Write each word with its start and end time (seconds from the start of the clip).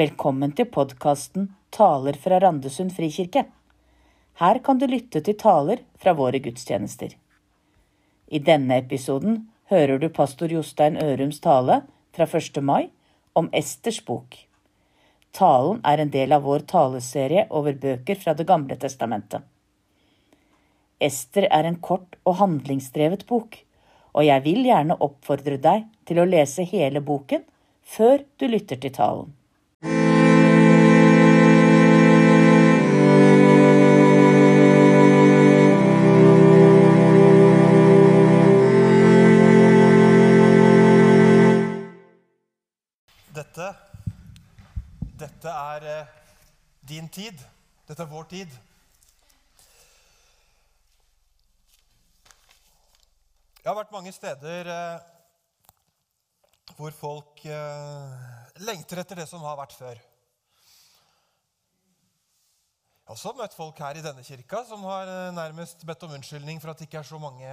Velkommen 0.00 0.54
til 0.56 0.64
podkasten 0.72 1.50
Taler 1.76 2.16
fra 2.16 2.38
Randesund 2.40 2.94
frikirke. 2.96 3.42
Her 4.40 4.58
kan 4.64 4.78
du 4.80 4.86
lytte 4.88 5.20
til 5.20 5.34
taler 5.36 5.82
fra 6.00 6.14
våre 6.16 6.38
gudstjenester. 6.40 7.10
I 8.32 8.38
denne 8.46 8.78
episoden 8.80 9.34
hører 9.68 9.98
du 10.00 10.06
pastor 10.08 10.48
Jostein 10.54 10.94
Ørums 11.02 11.42
tale 11.44 11.82
fra 12.16 12.24
1. 12.24 12.62
mai 12.64 12.86
om 13.36 13.50
Esters 13.60 13.98
bok. 14.06 14.38
Talen 15.36 15.82
er 15.92 16.00
en 16.00 16.12
del 16.14 16.32
av 16.32 16.46
vår 16.48 16.64
taleserie 16.70 17.44
over 17.50 17.76
bøker 17.82 18.16
fra 18.22 18.32
Det 18.38 18.46
gamle 18.48 18.78
testamentet. 18.80 19.42
Ester 21.10 21.48
er 21.50 21.68
en 21.68 21.76
kort 21.88 22.16
og 22.24 22.38
handlingsdrevet 22.40 23.26
bok, 23.26 23.58
og 24.14 24.24
jeg 24.24 24.46
vil 24.48 24.64
gjerne 24.70 24.96
oppfordre 24.96 25.60
deg 25.60 25.84
til 26.08 26.22
å 26.22 26.26
lese 26.30 26.64
hele 26.72 27.04
boken 27.04 27.44
før 27.98 28.24
du 28.40 28.48
lytter 28.48 28.80
til 28.80 28.96
talen. 28.96 29.36
Dette 45.40 45.52
er 45.56 45.84
eh, 45.88 46.08
din 46.84 47.06
tid. 47.08 47.38
Dette 47.88 48.02
er 48.04 48.08
vår 48.10 48.26
tid. 48.28 48.50
Jeg 53.60 53.68
har 53.70 53.78
vært 53.78 53.94
mange 53.94 54.12
steder 54.12 54.68
eh, 54.74 54.98
hvor 56.76 56.92
folk 56.92 57.40
eh, 57.48 58.12
lengter 58.68 59.00
etter 59.00 59.22
det 59.22 59.26
som 59.30 59.40
har 59.46 59.56
vært 59.62 59.78
før. 59.78 60.02
Jeg 63.00 63.08
har 63.08 63.16
også 63.16 63.32
møtt 63.40 63.56
folk 63.56 63.80
her 63.80 63.96
i 63.96 64.04
denne 64.04 64.26
kirka 64.26 64.60
som 64.68 64.84
har 64.90 65.32
nærmest 65.32 65.88
bedt 65.88 66.04
om 66.04 66.12
unnskyldning 66.18 66.60
for 66.60 66.74
at 66.74 66.78
det 66.78 66.90
ikke 66.90 67.00
er 67.00 67.08
så 67.08 67.18
mange 67.18 67.48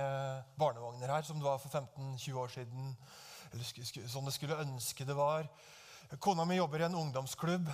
barnevogner 0.60 1.16
her 1.16 1.24
som 1.24 1.40
det 1.40 1.48
var 1.48 1.64
for 1.64 1.72
15-20 1.72 2.44
år 2.44 2.52
siden. 2.60 2.94
Eller 3.56 4.12
som 4.12 4.28
det 4.28 4.36
skulle 4.36 4.60
ønske 4.68 5.08
det 5.08 5.16
var. 5.16 5.48
Kona 6.16 6.46
mi 6.46 6.56
jobber 6.56 6.80
i 6.80 6.84
en 6.84 6.96
ungdomsklubb 6.96 7.68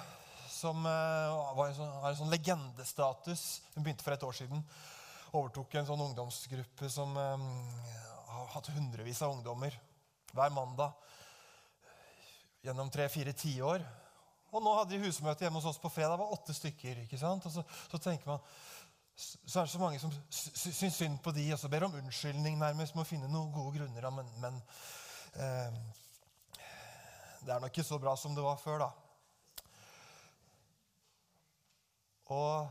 som 0.50 0.86
har 0.86 1.68
en 1.68 1.76
sånn, 1.78 1.92
en 2.10 2.18
sånn 2.18 2.34
legendestatus. 2.34 3.44
Hun 3.76 3.86
begynte 3.86 4.06
for 4.06 4.16
et 4.16 4.26
år 4.26 4.34
siden. 4.38 4.64
Overtok 5.38 5.76
en 5.78 5.86
sånn 5.86 6.02
ungdomsgruppe 6.02 6.90
som 6.90 7.14
um, 7.14 7.46
har 8.34 8.50
hatt 8.56 8.72
hundrevis 8.74 9.22
av 9.22 9.36
ungdommer 9.36 9.78
hver 10.34 10.54
mandag 10.56 10.98
gjennom 12.66 12.90
tre-fire 12.90 13.36
tiår. 13.38 13.86
Og 14.54 14.66
nå 14.66 14.74
hadde 14.80 14.96
de 14.96 15.06
husmøte 15.06 15.46
hjemme 15.46 15.62
hos 15.62 15.70
oss 15.70 15.82
på 15.82 15.92
fredag. 15.94 16.16
Det 16.16 16.24
var 16.24 16.34
åtte 16.34 16.58
stykker. 16.58 17.04
ikke 17.06 17.22
sant? 17.22 17.46
Og 17.46 17.54
så, 17.54 17.66
så 17.92 18.02
tenker 18.02 18.34
man, 18.34 18.42
så 19.14 19.60
er 19.60 19.68
det 19.68 19.74
så 19.76 19.82
mange 19.82 20.02
som 20.02 20.14
syns 20.34 20.98
synd 20.98 21.20
på 21.22 21.34
de 21.38 21.52
og 21.54 21.62
så 21.62 21.70
ber 21.70 21.86
om 21.86 21.98
unnskyldning 22.02 22.58
nærmest. 22.62 22.98
Må 22.98 23.06
finne 23.06 23.30
noen 23.30 23.54
gode 23.54 23.78
grunner. 23.78 24.10
Men, 24.14 24.30
men 24.42 24.62
eh, 25.38 25.84
det 27.46 27.54
er 27.54 27.64
nok 27.64 27.74
ikke 27.74 27.88
så 27.88 28.00
bra 28.00 28.16
som 28.20 28.36
det 28.36 28.44
var 28.44 28.60
før, 28.62 28.86
da. 28.86 28.92
Og 32.34 32.70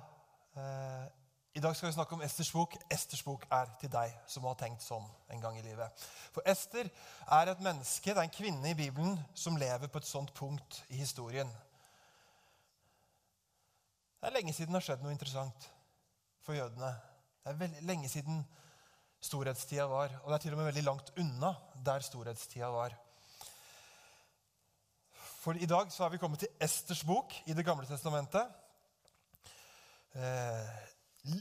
eh, 0.56 1.10
i 1.54 1.60
dag 1.60 1.76
skal 1.76 1.90
vi 1.90 1.94
snakke 1.94 2.16
om 2.16 2.22
Esters 2.24 2.52
bok. 2.52 2.76
Esters 2.90 3.22
bok 3.22 3.44
er 3.52 3.68
til 3.80 3.90
deg 3.92 4.14
som 4.30 4.46
har 4.48 4.56
tenkt 4.56 4.84
sånn 4.84 5.04
en 5.34 5.42
gang 5.42 5.58
i 5.60 5.64
livet. 5.66 6.06
For 6.32 6.46
Ester 6.48 6.88
er 6.88 7.52
et 7.52 7.60
menneske, 7.60 8.08
det 8.08 8.16
er 8.16 8.24
en 8.24 8.32
kvinne 8.32 8.72
i 8.72 8.78
Bibelen, 8.78 9.18
som 9.34 9.58
lever 9.60 9.92
på 9.92 10.00
et 10.00 10.08
sånt 10.08 10.32
punkt 10.38 10.80
i 10.88 10.96
historien. 11.02 11.50
Det 14.16 14.30
er 14.30 14.36
lenge 14.38 14.54
siden 14.56 14.72
det 14.72 14.80
har 14.80 14.88
skjedd 14.88 15.04
noe 15.04 15.12
interessant 15.12 15.68
for 16.46 16.56
jødene. 16.56 16.94
Det 17.42 17.52
er 17.52 17.60
veldig 17.60 17.84
lenge 17.90 18.08
siden 18.08 18.40
storhetstida 19.22 19.86
var. 19.90 20.14
Og 20.22 20.30
det 20.30 20.38
er 20.38 20.44
til 20.46 20.56
og 20.56 20.62
med 20.62 20.70
veldig 20.70 20.84
langt 20.86 21.12
unna 21.20 21.52
der 21.84 22.04
storhetstida 22.06 22.70
var. 22.72 22.96
For 25.42 25.58
i 25.58 25.66
dag 25.66 25.92
så 25.92 26.04
har 26.04 26.10
vi 26.12 26.20
kommet 26.22 26.38
til 26.38 26.52
Esters 26.62 27.00
bok 27.02 27.32
i 27.50 27.54
Det 27.56 27.64
gamle 27.66 27.82
testamentet. 27.88 28.46
Eh, 30.14 30.68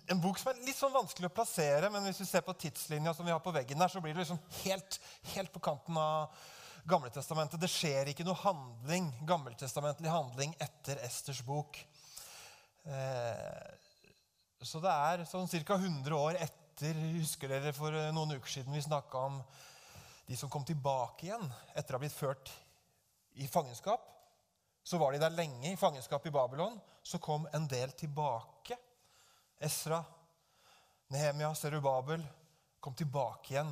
en 0.10 0.22
bok 0.22 0.40
som 0.42 0.50
er 0.50 0.64
litt 0.66 0.78
sånn 0.78 0.94
vanskelig 0.94 1.30
å 1.30 1.36
plassere, 1.36 1.90
men 1.94 2.08
hvis 2.08 2.24
vi 2.24 2.26
ser 2.30 2.42
på 2.46 2.56
tidslinja 2.58 3.14
som 3.14 3.28
vi 3.28 3.34
har 3.34 3.44
på 3.46 3.54
veggen 3.54 3.78
der, 3.78 3.92
så 3.94 4.02
blir 4.02 4.16
det 4.16 4.24
liksom 4.24 4.40
helt, 4.64 4.98
helt 5.36 5.54
på 5.54 5.62
kanten 5.62 6.00
av 6.02 6.34
Gamletestamentet. 6.90 7.62
Det 7.62 7.70
skjer 7.70 8.10
ikke 8.10 8.26
noe 8.26 8.40
handling, 8.42 9.12
gammeltestamentlig 9.30 10.10
handling 10.10 10.56
etter 10.66 10.98
Esters 11.06 11.44
bok. 11.46 11.78
Eh, 12.90 13.70
så 14.66 14.82
det 14.82 14.96
er 14.96 15.28
sånn 15.30 15.46
ca. 15.46 15.78
100 15.78 16.18
år 16.18 16.42
etter 16.42 16.98
Husker 17.20 17.54
dere 17.54 17.78
for 17.78 17.94
noen 18.18 18.34
uker 18.40 18.50
siden 18.50 18.74
vi 18.74 18.82
snakka 18.82 19.26
om 19.30 19.38
de 20.26 20.42
som 20.42 20.50
kom 20.50 20.66
tilbake 20.66 21.28
igjen 21.28 21.46
etter 21.76 21.94
å 21.94 22.00
ha 22.00 22.02
blitt 22.02 22.18
ført 22.18 22.50
i 23.34 23.48
fangenskap? 23.48 24.08
Så 24.84 24.98
var 24.98 25.14
de 25.14 25.22
der 25.22 25.36
lenge 25.36 25.72
i 25.72 25.78
fangenskap 25.78 26.26
i 26.26 26.34
Babylon. 26.34 26.80
Så 27.04 27.20
kom 27.20 27.48
en 27.54 27.68
del 27.68 27.92
tilbake. 27.92 28.78
Esra, 29.62 30.04
Nehemia, 31.08 31.54
Serubabel 31.56 32.24
kom 32.80 32.96
tilbake 32.98 33.54
igjen 33.54 33.70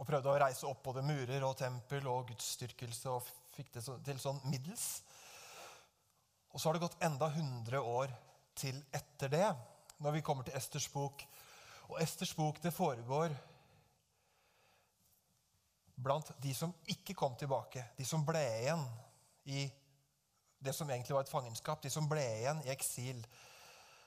og 0.00 0.06
prøvde 0.08 0.30
å 0.32 0.38
reise 0.40 0.66
opp 0.66 0.80
både 0.86 1.04
murer 1.04 1.44
og 1.44 1.58
tempel 1.60 2.06
og 2.10 2.30
gudsdyrkelse 2.30 3.10
og 3.12 3.26
fikk 3.52 3.74
det 3.76 3.82
til 4.06 4.18
sånn 4.18 4.40
middels. 4.48 4.86
Og 6.52 6.60
så 6.60 6.68
har 6.68 6.76
det 6.76 6.84
gått 6.86 7.04
enda 7.04 7.28
100 7.28 7.78
år 7.78 8.10
til 8.58 8.80
etter 8.92 9.30
det, 9.32 9.46
når 10.02 10.16
vi 10.16 10.24
kommer 10.24 10.48
til 10.48 10.56
Esters 10.58 10.88
bok. 10.92 11.22
Og 11.92 12.00
Esters 12.02 12.32
bok 12.34 12.58
det 12.64 12.72
foregår 12.74 13.34
blant 16.02 16.32
de 16.42 16.54
som 16.54 16.72
ikke 16.90 17.14
kom 17.18 17.36
tilbake, 17.38 17.84
de 17.96 18.06
som 18.06 18.24
ble 18.26 18.42
igjen 18.62 18.82
i 19.52 19.64
det 20.62 20.74
som 20.76 20.90
egentlig 20.90 21.16
var 21.16 21.24
et 21.26 21.32
fangenskap, 21.32 21.82
de 21.82 21.90
som 21.90 22.06
ble 22.10 22.22
igjen 22.22 22.60
i 22.66 22.70
eksil. 22.74 23.22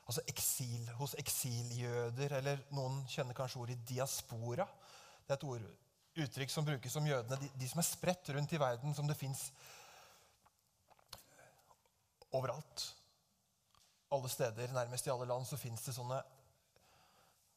Altså 0.06 0.22
eksil 0.30 0.86
hos 1.00 1.16
eksiljøder, 1.20 2.38
eller 2.38 2.62
noen 2.76 3.02
kjenner 3.12 3.36
kanskje 3.36 3.64
ordet 3.64 3.80
diaspora. 3.90 4.68
Det 5.26 5.34
er 5.34 5.40
et 5.40 5.48
ord, 5.50 5.66
uttrykk 6.26 6.54
som 6.54 6.68
brukes 6.68 6.96
om 6.96 7.08
jødene. 7.10 7.40
De, 7.42 7.50
de 7.60 7.68
som 7.68 7.82
er 7.82 7.88
spredt 7.90 8.30
rundt 8.36 8.54
i 8.56 8.62
verden, 8.62 8.96
som 8.96 9.10
det 9.10 9.18
fins 9.20 9.50
overalt. 12.36 12.86
Alle 14.16 14.30
steder, 14.32 14.72
nærmest 14.72 15.08
i 15.08 15.12
alle 15.12 15.28
land, 15.28 15.48
så 15.50 15.60
fins 15.60 15.84
det 15.88 15.96
sånne 15.98 16.22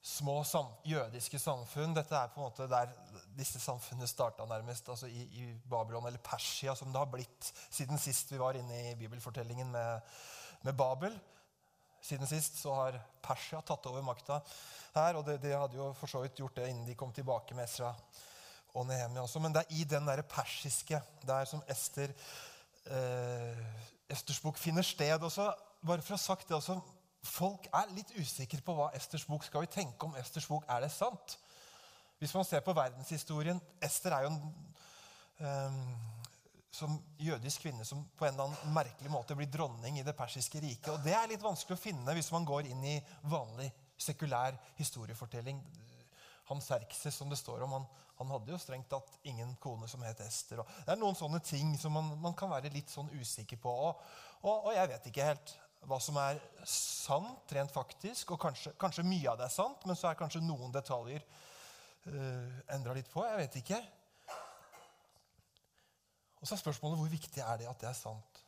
små 0.09 0.41
sam 0.45 0.69
jødiske 0.89 1.39
samfunn. 1.39 1.95
Dette 1.97 2.17
er 2.17 2.31
på 2.33 2.41
en 2.41 2.47
måte 2.49 2.69
der 2.71 2.93
disse 3.37 3.61
samfunnene 3.61 4.09
starta, 4.09 4.47
nærmest. 4.49 4.89
altså 4.89 5.07
i, 5.07 5.25
i, 5.37 5.49
Babylon, 5.71 6.07
eller 6.07 6.23
Persia, 6.25 6.75
som 6.75 6.93
det 6.93 7.01
har 7.01 7.11
blitt 7.13 7.53
siden 7.71 8.01
sist 8.01 8.33
vi 8.33 8.41
var 8.41 8.57
inne 8.57 8.91
i 8.91 8.95
bibelfortellingen 8.99 9.71
med, 9.73 10.01
med 10.63 10.79
Babel. 10.79 11.19
Siden 12.01 12.27
sist 12.31 12.61
så 12.63 12.75
har 12.75 12.99
Persia 13.23 13.61
tatt 13.61 13.87
over 13.91 14.05
makta 14.07 14.41
her. 14.95 15.19
Og 15.19 15.27
de, 15.27 15.37
de, 15.43 15.53
hadde 15.53 15.77
jo 15.77 15.93
for 15.99 16.11
så 16.11 16.23
vidt 16.25 16.41
gjort 16.41 16.57
det 16.57 16.71
innen 16.71 16.87
de 16.89 16.97
kom 16.99 17.13
tilbake 17.13 17.57
med 17.59 17.69
Esra 17.69 17.93
og 18.75 18.87
Nehemia 18.89 19.27
også. 19.27 19.43
Men 19.45 19.55
det 19.55 19.65
er 19.65 19.77
i 19.77 19.85
den 19.89 20.09
der 20.09 20.23
persiske, 20.23 21.03
der 21.27 21.49
som 21.51 21.63
Ester, 21.69 22.15
eh, 22.87 23.65
Esters 24.09 24.41
bok 24.41 24.57
finner 24.57 24.87
sted. 24.87 25.21
Også, 25.21 25.51
bare 25.85 26.01
for 26.01 26.17
å 26.17 26.19
ha 26.19 26.23
sagt 26.23 26.49
det 26.49 26.57
også, 26.57 26.79
Folk 27.29 27.69
er 27.75 27.91
litt 27.93 28.15
usikre 28.17 28.63
på 28.65 28.75
hva 28.77 28.89
Esters 28.97 29.27
bok 29.29 29.45
skal 29.47 29.67
vi 29.67 29.73
tenke 29.73 30.07
om 30.07 30.17
Esters 30.21 30.49
bok. 30.49 30.65
Er 30.71 30.85
det 30.85 30.93
sant? 30.95 31.37
Hvis 32.19 32.35
man 32.35 32.47
ser 32.47 32.65
på 32.67 32.75
verdenshistorien 32.75 33.61
Ester 33.85 34.15
er 34.17 34.25
jo 34.27 34.31
en 34.33 34.41
um, 35.39 35.83
som 36.79 36.97
jødisk 37.19 37.63
kvinne 37.63 37.85
som 37.87 38.05
på 38.19 38.27
en 38.27 38.35
eller 38.35 38.49
annen 38.49 38.75
merkelig 38.75 39.11
måte 39.11 39.37
blir 39.39 39.51
dronning 39.51 39.99
i 39.99 40.05
det 40.07 40.15
persiske 40.17 40.61
riket. 40.63 40.91
Og 40.93 41.05
Det 41.05 41.15
er 41.15 41.31
litt 41.31 41.43
vanskelig 41.43 41.79
å 41.79 41.83
finne 41.83 42.15
hvis 42.15 42.31
man 42.35 42.47
går 42.47 42.71
inn 42.71 42.83
i 42.85 42.97
vanlig 43.31 43.71
sekulær 43.99 44.59
historiefortelling. 44.79 45.63
Han 46.51 46.63
Serkses, 46.65 47.15
som 47.15 47.31
det 47.31 47.39
står 47.41 47.65
om, 47.67 47.75
han, 47.77 47.87
han 48.21 48.31
hadde 48.35 48.55
jo 48.55 48.61
strengt 48.61 48.89
tatt 48.91 49.19
ingen 49.29 49.55
kone 49.61 49.89
som 49.91 50.05
het 50.07 50.21
Ester. 50.25 50.63
Det 50.85 50.95
er 50.95 51.01
noen 51.01 51.19
sånne 51.19 51.41
ting 51.45 51.75
som 51.81 51.93
man, 51.97 52.15
man 52.23 52.37
kan 52.39 52.53
være 52.53 52.73
litt 52.73 52.93
sånn 52.93 53.11
usikker 53.19 53.61
på. 53.63 53.75
Og, 53.89 54.05
og, 54.43 54.69
og 54.69 54.71
jeg 54.77 54.93
vet 54.95 55.11
ikke 55.11 55.31
helt 55.33 55.57
hva 55.87 55.99
som 56.03 56.17
er 56.21 56.41
sant 56.67 57.55
rent 57.55 57.73
faktisk. 57.75 58.35
Og 58.35 58.41
kanskje, 58.43 58.73
kanskje, 58.81 59.07
mye 59.07 59.31
av 59.31 59.39
det 59.39 59.47
er 59.49 59.55
sant, 59.55 59.87
men 59.87 59.99
så 59.99 60.11
er 60.11 60.19
kanskje 60.19 60.43
noen 60.45 60.75
detaljer 60.75 61.23
uh, 61.23 62.13
eh, 62.13 62.59
endra 62.75 62.97
litt 62.97 63.11
på. 63.13 63.25
Jeg 63.27 63.43
vet 63.45 63.61
ikke. 63.63 63.81
Og 66.39 66.47
så 66.47 66.55
er 66.55 66.63
spørsmålet 66.63 67.01
hvor 67.01 67.11
viktig 67.13 67.43
er 67.43 67.61
det 67.61 67.71
at 67.71 67.81
det 67.83 67.91
er 67.91 67.99
sant? 67.99 68.45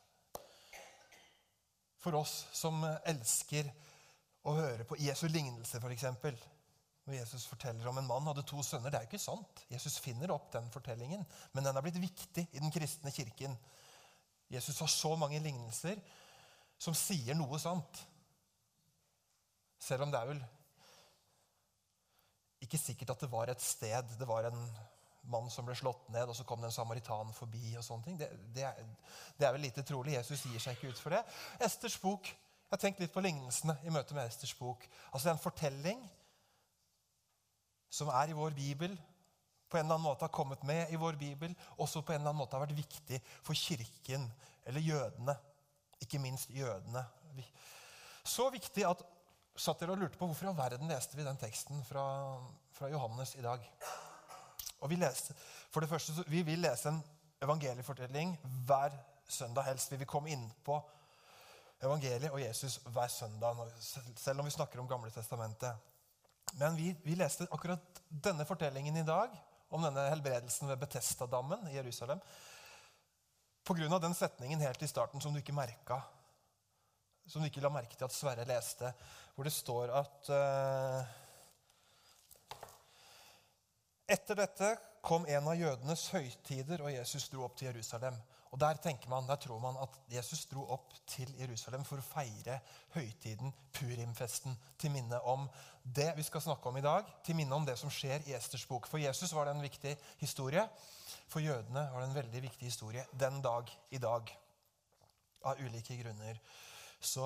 For 2.01 2.15
oss 2.17 2.45
som 2.55 2.81
elsker 3.05 3.67
å 4.47 4.55
høre 4.57 4.87
på 4.89 4.97
Jesu 4.97 5.27
lignelse, 5.29 5.77
f.eks. 5.77 6.07
Når 7.05 7.17
Jesus 7.17 7.45
forteller 7.49 7.89
om 7.89 7.99
en 7.99 8.07
mann 8.07 8.29
hadde 8.29 8.45
to 8.47 8.61
sønner. 8.65 8.93
Det 8.93 8.99
er 8.99 9.05
jo 9.05 9.11
ikke 9.11 9.21
sant. 9.21 9.63
Jesus 9.69 9.99
finner 10.01 10.33
opp 10.33 10.49
den 10.53 10.69
fortellingen, 10.73 11.25
men 11.53 11.65
den 11.65 11.77
er 11.77 11.85
blitt 11.85 11.99
viktig 12.01 12.47
i 12.47 12.61
den 12.61 12.73
kristne 12.73 13.13
kirken 13.13 13.57
Jesus 14.51 14.79
har 14.83 14.89
så 14.91 15.13
mange 15.15 15.39
lignelser 15.39 15.99
som 16.81 16.97
sier 16.97 17.37
noe 17.37 17.59
sant. 17.61 18.01
Selv 19.81 20.05
om 20.05 20.13
det 20.13 20.19
er 20.21 20.31
vel 20.31 20.41
ikke 22.65 22.79
sikkert 22.81 23.13
at 23.13 23.23
det 23.25 23.29
var 23.31 23.51
et 23.51 23.61
sted. 23.61 24.15
Det 24.17 24.27
var 24.29 24.49
en 24.49 24.63
mann 25.29 25.49
som 25.53 25.65
ble 25.67 25.75
slått 25.77 26.07
ned, 26.13 26.29
og 26.29 26.37
så 26.37 26.45
kom 26.47 26.61
det 26.61 26.71
en 26.71 26.75
samaritan 26.75 27.33
forbi. 27.37 27.75
og 27.77 27.85
sånne 27.85 28.07
ting. 28.07 28.17
Det, 28.17 28.29
det, 28.55 28.65
er, 28.65 28.81
det 29.37 29.47
er 29.47 29.53
vel 29.55 29.65
lite 29.67 29.85
trolig. 29.85 30.15
Jesus 30.17 30.45
gir 30.47 30.61
seg 30.61 30.77
ikke 30.77 30.93
ut 30.93 31.01
for 31.01 31.17
det. 31.17 31.21
Esters 31.61 31.99
bok, 32.01 32.31
Jeg 32.71 32.77
har 32.77 32.79
tenkt 32.85 33.01
litt 33.03 33.11
på 33.11 33.19
lignelsene 33.19 33.73
i 33.83 33.91
møte 33.91 34.15
med 34.15 34.29
Esters 34.29 34.53
bok. 34.55 34.85
Altså 35.11 35.25
det 35.25 35.31
er 35.33 35.35
en 35.35 35.43
fortelling 35.43 36.03
som 37.91 38.07
er 38.15 38.31
i 38.31 38.37
vår 38.37 38.53
bibel, 38.55 38.93
på 39.67 39.75
en 39.75 39.83
eller 39.83 39.97
annen 39.97 40.05
måte 40.05 40.23
har 40.23 40.31
kommet 40.31 40.63
med 40.67 40.87
i 40.91 40.99
vår 40.99 41.17
bibel, 41.19 41.51
også 41.75 41.99
på 41.99 42.13
en 42.13 42.21
eller 42.21 42.31
annen 42.31 42.39
måte 42.39 42.55
har 42.55 42.63
vært 42.63 42.77
viktig 42.77 43.19
for 43.43 43.59
kirken 43.59 44.23
eller 44.63 44.83
jødene. 44.87 45.35
Ikke 46.01 46.19
minst 46.19 46.49
jødene. 46.49 47.05
Så 48.23 48.49
viktig 48.53 48.85
at 48.87 49.03
satt 49.57 49.81
dere 49.81 49.95
og 49.95 50.01
lurte 50.01 50.17
på 50.17 50.27
hvorfor 50.29 50.47
i 50.47 50.51
all 50.51 50.57
verden 50.57 50.89
leste 50.89 51.17
vi 51.17 51.25
den 51.25 51.39
teksten 51.39 51.83
fra, 51.85 52.03
fra 52.73 52.89
Johannes 52.91 53.35
i 53.35 53.43
dag. 53.45 53.63
Og 54.81 54.89
vi, 54.89 54.97
leste, 54.97 55.35
for 55.71 55.83
det 55.83 55.89
første, 55.89 56.23
vi 56.27 56.41
vil 56.45 56.63
lese 56.63 56.89
en 56.89 57.01
evangeliefortelling 57.41 58.33
hver 58.67 58.95
søndag 59.29 59.67
helst. 59.69 59.91
Vi 59.91 59.99
vil 60.01 60.09
komme 60.09 60.31
inn 60.33 60.47
på 60.65 60.79
evangeliet 61.81 62.31
og 62.31 62.41
Jesus 62.41 62.79
hver 62.93 63.09
søndag, 63.09 63.61
selv 64.17 64.39
om 64.39 64.45
vi 64.45 64.53
snakker 64.53 64.81
om 64.81 64.89
Gamle 64.89 65.11
testamentet. 65.13 65.77
Men 66.59 66.75
vi, 66.77 66.91
vi 67.03 67.15
leste 67.15 67.47
akkurat 67.51 68.01
denne 68.09 68.45
fortellingen 68.45 68.97
i 68.97 69.07
dag 69.07 69.33
om 69.71 69.85
denne 69.85 70.09
helbredelsen 70.09 70.67
ved 70.67 70.81
Betestadammen 70.81 71.69
i 71.69 71.77
Jerusalem 71.77 72.19
pga. 73.63 73.99
den 73.99 74.15
setningen 74.15 74.59
helt 74.59 74.81
i 74.81 74.87
starten 74.87 75.21
som 75.21 75.33
du 75.33 75.39
ikke 75.39 75.55
merka. 75.55 76.01
Som 77.27 77.41
du 77.41 77.47
ikke 77.47 77.61
la 77.61 77.69
merke 77.69 77.95
til 77.95 78.05
at 78.05 78.13
Sverre 78.13 78.45
leste, 78.45 78.93
hvor 79.35 79.43
det 79.47 79.53
står 79.53 79.93
at 80.01 80.31
uh, 80.33 81.01
etter 84.11 84.35
dette 84.35 84.75
kom 85.01 85.25
en 85.25 85.47
av 85.47 85.57
jødenes 85.57 86.09
høytider, 86.13 86.81
og 86.83 86.93
Jesus 86.93 87.29
dro 87.29 87.45
opp 87.45 87.57
til 87.57 87.71
Jerusalem. 87.71 88.17
Og 88.51 88.59
Der 88.59 88.73
tenker 88.83 89.09
man, 89.09 89.27
der 89.27 89.35
tror 89.35 89.59
man 89.59 89.77
at 89.79 89.93
Jesus 90.11 90.45
dro 90.45 90.65
opp 90.73 90.91
til 91.07 91.29
Jerusalem 91.39 91.85
for 91.87 92.01
å 92.01 92.03
feire 92.03 92.57
høytiden, 92.91 93.53
purimfesten, 93.71 94.57
til 94.77 94.91
minne 94.91 95.21
om 95.23 95.47
det 95.83 96.09
vi 96.17 96.25
skal 96.27 96.43
snakke 96.43 96.69
om 96.69 96.77
i 96.77 96.83
dag. 96.83 97.07
Til 97.23 97.35
minne 97.39 97.55
om 97.55 97.65
det 97.65 97.77
som 97.79 97.89
skjer 97.89 98.27
i 98.27 98.35
Esters 98.35 98.65
bok. 98.67 98.89
For 98.91 98.99
Jesus 98.99 99.31
var 99.33 99.47
det 99.47 99.55
en 99.55 99.63
viktig 99.63 99.95
historie. 100.19 100.67
For 101.31 101.43
jødene 101.43 101.85
var 101.93 102.01
det 102.01 102.09
en 102.09 102.19
veldig 102.19 102.43
viktig 102.49 102.67
historie 102.67 103.05
den 103.19 103.39
dag 103.43 103.71
i 103.91 103.99
dag. 104.01 104.31
Av 105.47 105.57
ulike 105.63 105.95
grunner. 105.97 106.37
Så 106.99 107.25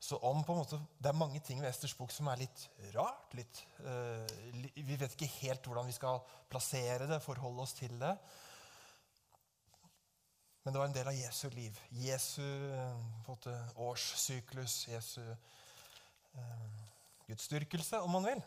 så 0.00 0.16
om 0.22 0.44
på 0.44 0.52
en 0.52 0.58
måte, 0.58 0.78
Det 0.98 1.10
er 1.10 1.18
mange 1.18 1.40
ting 1.40 1.60
ved 1.60 1.68
Esters 1.68 1.94
bok 1.94 2.12
som 2.14 2.28
er 2.30 2.38
litt 2.38 2.68
rart. 2.94 3.32
Litt, 3.34 3.64
uh, 3.82 4.22
vi 4.74 4.96
vet 4.96 5.14
ikke 5.14 5.30
helt 5.40 5.66
hvordan 5.66 5.88
vi 5.88 5.96
skal 5.96 6.20
plassere 6.50 7.08
det, 7.10 7.22
forholde 7.22 7.64
oss 7.64 7.74
til 7.74 7.96
det. 7.98 8.12
Men 10.62 10.74
det 10.74 10.80
var 10.80 10.86
en 10.86 10.94
del 10.94 11.10
av 11.10 11.18
Jesu 11.18 11.48
liv. 11.50 11.80
Jesu 11.90 12.44
måte, 13.26 13.54
årssyklus, 13.74 14.84
Jesu 14.92 15.22
uh, 15.24 16.68
gudsdyrkelse, 17.26 17.98
om 17.98 18.14
man 18.14 18.30
vil. 18.30 18.44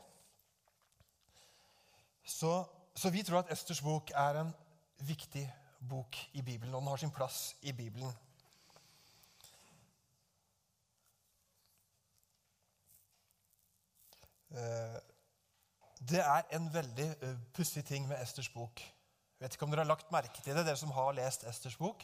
Så, 2.23 2.61
så 2.95 3.09
vi 3.09 3.23
tror 3.23 3.41
at 3.41 3.51
Esters 3.53 3.81
bok 3.81 4.11
er 4.15 4.41
en 4.41 4.51
viktig 5.07 5.45
bok 5.89 6.17
i 6.33 6.41
Bibelen, 6.41 6.73
og 6.75 6.81
den 6.81 6.89
har 6.91 6.97
sin 7.01 7.11
plass 7.11 7.55
i 7.61 7.71
Bibelen. 7.71 8.13
Eh, 14.51 14.99
det 16.09 16.19
er 16.19 16.43
en 16.57 16.73
veldig 16.73 17.07
uh, 17.21 17.35
pussig 17.53 17.85
ting 17.85 18.07
med 18.07 18.21
Esters 18.21 18.49
bok. 18.49 18.81
Jeg 18.81 19.45
vet 19.45 19.53
ikke 19.55 19.65
om 19.65 19.71
dere 19.71 19.85
har 19.85 19.89
lagt 19.89 20.11
merke 20.11 20.41
til 20.41 20.57
det, 20.57 20.65
dere 20.65 20.77
som 20.77 20.91
har 20.91 21.13
lest 21.17 21.45
Esters 21.49 21.77
bok. 21.77 22.03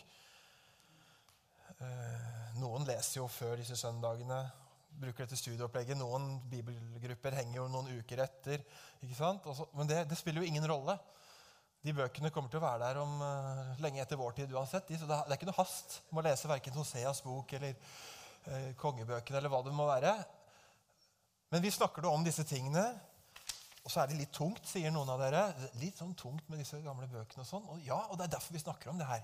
Eh, 1.77 2.53
noen 2.57 2.85
leser 2.87 3.19
jo 3.19 3.27
før 3.29 3.59
disse 3.59 3.75
søndagene, 3.77 4.39
bruker 4.97 5.25
dette 5.25 5.37
studieopplegget. 5.39 5.97
Noen 5.99 6.37
bibelgrupper 6.49 7.37
henger 7.39 7.59
jo 7.59 7.67
noen 7.71 7.89
uker 7.99 8.23
etter. 8.25 8.63
ikke 9.03 9.17
sant? 9.17 9.45
Også, 9.49 9.69
men 9.77 9.89
det, 9.89 10.03
det, 10.09 10.17
spiller 10.19 10.43
jo 10.43 10.49
ingen 10.49 10.67
rolle. 10.69 10.97
De 11.85 11.93
bøkene 11.95 12.31
kommer 12.33 12.51
til 12.51 12.59
å 12.59 12.65
være 12.65 12.87
der 12.87 13.01
om 13.01 13.19
uh, 13.21 13.75
lenge 13.83 14.01
etter 14.03 14.19
vår 14.19 14.39
tid 14.39 14.53
uansett. 14.55 14.87
De, 14.89 14.97
så 14.99 15.09
det, 15.09 15.19
det, 15.27 15.35
er 15.35 15.39
ikke 15.39 15.49
noe 15.51 15.59
hast 15.59 15.99
med 16.09 16.23
å 16.23 16.27
lese 16.27 16.49
verken 16.51 16.79
Hoseas 16.79 17.21
bok 17.25 17.53
eller 17.59 17.77
uh, 17.77 18.71
kongebøkene 18.81 19.39
eller 19.39 19.53
hva 19.53 19.61
det 19.67 19.75
må 19.77 19.87
være. 19.89 20.15
Men 21.53 21.63
vi 21.63 21.71
snakker 21.71 22.03
da 22.03 22.11
om 22.11 22.25
disse 22.25 22.43
tingene, 22.47 22.83
og 23.85 23.91
så 23.93 24.01
er 24.01 24.09
det 24.09 24.17
litt 24.19 24.33
tungt, 24.35 24.65
sier 24.67 24.91
noen 24.91 25.13
av 25.13 25.21
dere. 25.21 25.45
Litt 25.79 26.01
sånn 26.01 26.17
tungt 26.19 26.49
med 26.51 26.59
disse 26.59 26.81
gamle 26.83 27.07
bøkene 27.07 27.45
og 27.45 27.47
sånn. 27.47 27.69
Og 27.71 27.85
ja, 27.85 28.01
og 28.09 28.17
det 28.19 28.27
er 28.27 28.33
derfor 28.35 28.57
vi 28.57 28.65
snakker 28.65 28.91
om 28.91 28.99
det 28.99 29.07
her. 29.07 29.23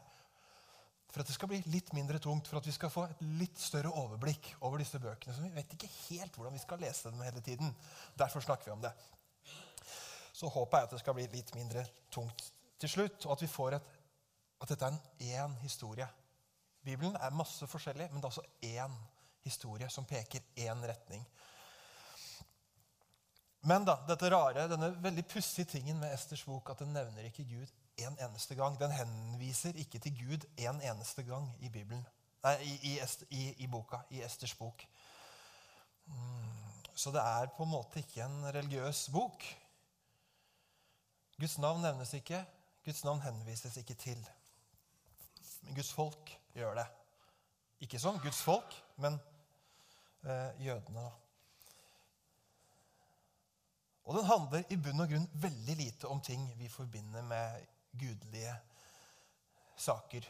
For 1.13 1.21
at 1.21 1.30
det 1.30 1.36
skal 1.36 1.51
bli 1.51 1.60
litt 1.69 1.92
mindre 1.94 2.18
tungt, 2.18 2.48
for 2.50 2.57
at 2.57 2.65
vi 2.65 2.74
skal 2.74 2.89
få 2.89 3.04
et 3.06 3.19
litt 3.38 3.60
større 3.62 3.92
overblikk 4.01 4.56
over 4.65 4.81
disse 4.81 4.98
bøkene. 4.98 5.36
Så 5.36 5.44
vi 5.45 5.51
vet 5.54 5.75
ikke 5.75 5.89
helt 6.07 6.33
hvordan 6.33 6.56
vi 6.57 6.62
skal 6.63 6.81
lese 6.81 7.12
dem 7.12 7.21
hele 7.21 7.44
tiden. 7.45 7.69
Derfor 8.18 8.42
snakker 8.42 8.71
vi 8.71 8.74
om 8.74 8.81
det. 8.81 8.89
Så 10.33 10.50
håper 10.50 10.80
jeg 10.80 10.89
at 10.89 10.95
det 10.95 11.01
skal 11.04 11.18
bli 11.19 11.27
litt 11.36 11.54
mindre 11.54 11.86
tungt 12.12 12.48
til 12.81 12.89
slutt, 12.89 13.27
og 13.27 13.36
at 13.36 13.45
vi 13.45 13.51
får 13.51 13.77
et, 13.77 13.94
at 14.65 14.74
dette 14.74 14.89
er 14.89 14.95
en 14.95 15.54
én 15.54 15.56
historie. 15.62 16.07
Bibelen 16.83 17.13
er 17.21 17.38
masse 17.38 17.68
forskjellig, 17.69 18.10
men 18.10 18.18
det 18.18 18.25
er 18.25 18.33
altså 18.33 18.48
én 18.65 18.98
historie 19.45 19.94
som 19.94 20.10
peker 20.10 20.42
én 20.65 20.81
retning. 20.81 21.21
Men 23.69 23.86
da, 23.86 24.00
dette 24.10 24.33
rare, 24.33 24.65
denne 24.68 24.89
veldig 25.04 25.30
pussige 25.30 25.77
tingen 25.77 26.01
med 26.01 26.18
Esters 26.18 26.44
bok, 26.44 26.74
at 26.74 26.81
den 26.81 26.98
nevner 26.98 27.30
ikke 27.30 27.45
Gud 27.54 27.69
en 27.97 28.17
eneste 28.19 28.55
gang. 28.55 28.79
Den 28.79 28.91
henviser 28.91 29.75
ikke 29.75 29.99
til 29.99 30.15
Gud 30.17 30.45
en 30.57 30.81
eneste 30.81 31.23
gang 31.23 31.49
i 31.61 31.69
Bibelen. 31.69 32.05
Nei, 32.43 32.55
i, 32.63 32.99
i, 33.29 33.43
i 33.63 33.67
boka, 33.67 34.01
i 34.09 34.21
Esters 34.23 34.55
bok. 34.55 34.85
Mm, 36.05 36.73
så 36.95 37.11
det 37.11 37.21
er 37.21 37.51
på 37.57 37.63
en 37.63 37.71
måte 37.71 38.01
ikke 38.03 38.25
en 38.25 38.49
religiøs 38.55 39.09
bok. 39.13 39.45
Guds 41.39 41.57
navn 41.57 41.81
nevnes 41.81 42.13
ikke. 42.13 42.43
Guds 42.85 43.03
navn 43.03 43.21
henvises 43.21 43.77
ikke 43.77 43.93
til. 43.93 44.19
Men 45.61 45.75
Guds 45.75 45.93
folk 45.93 46.37
gjør 46.53 46.75
det. 46.81 46.87
Ikke 47.79 47.99
som 47.99 48.19
Guds 48.19 48.41
folk, 48.41 48.75
men 48.97 49.19
eh, 50.23 50.65
jødene. 50.65 51.00
da. 51.00 51.12
Og 54.03 54.17
den 54.17 54.25
handler 54.27 54.63
i 54.69 54.75
bunn 54.75 55.00
og 55.00 55.12
grunn 55.12 55.29
veldig 55.33 55.75
lite 55.79 56.07
om 56.12 56.21
ting 56.21 56.43
vi 56.59 56.67
forbinder 56.69 57.23
med 57.23 57.73
gudelige 58.00 58.55
saker. 59.75 60.27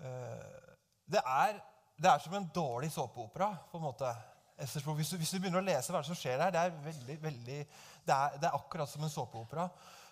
Eh, 0.00 0.74
det 1.10 1.22
er, 1.26 1.60
det 1.96 2.10
er 2.10 2.18
som 2.22 2.34
en 2.34 2.50
dårlig 2.54 2.92
såpeopera. 2.92 3.56
på 3.70 3.78
en 3.78 3.84
måte. 3.84 4.14
Hvis 4.56 4.72
du, 5.10 5.16
hvis 5.16 5.30
du, 5.30 5.38
begynner 5.38 5.62
å 5.62 5.64
lese 5.64 5.92
hva 5.92 6.02
som 6.04 6.16
skjer 6.16 6.40
her, 6.40 6.52
det 6.52 6.60
er, 6.60 6.74
veldig, 6.84 7.16
veldig, 7.22 7.60
det 8.06 8.14
er, 8.16 8.36
det 8.40 8.48
er 8.48 8.56
akkurat 8.58 8.90
som 8.90 9.04
en 9.04 9.12
såpeopera 9.12 9.64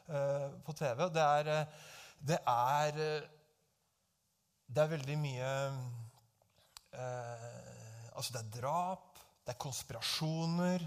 uh, 0.09 0.47
på 0.65 0.73
TV. 0.73 1.05
Det 1.13 1.25
er, 1.25 1.51
eh, 1.53 1.91
det 2.31 2.39
er, 2.49 3.03
det 4.67 4.83
er 4.83 4.95
veldig 4.97 5.19
mye 5.21 5.53
uh, 6.97 7.65
Altså, 8.19 8.33
det 8.35 8.41
er 8.41 8.55
drap, 8.57 9.21
det 9.47 9.53
er 9.53 9.63
konspirasjoner 9.63 10.83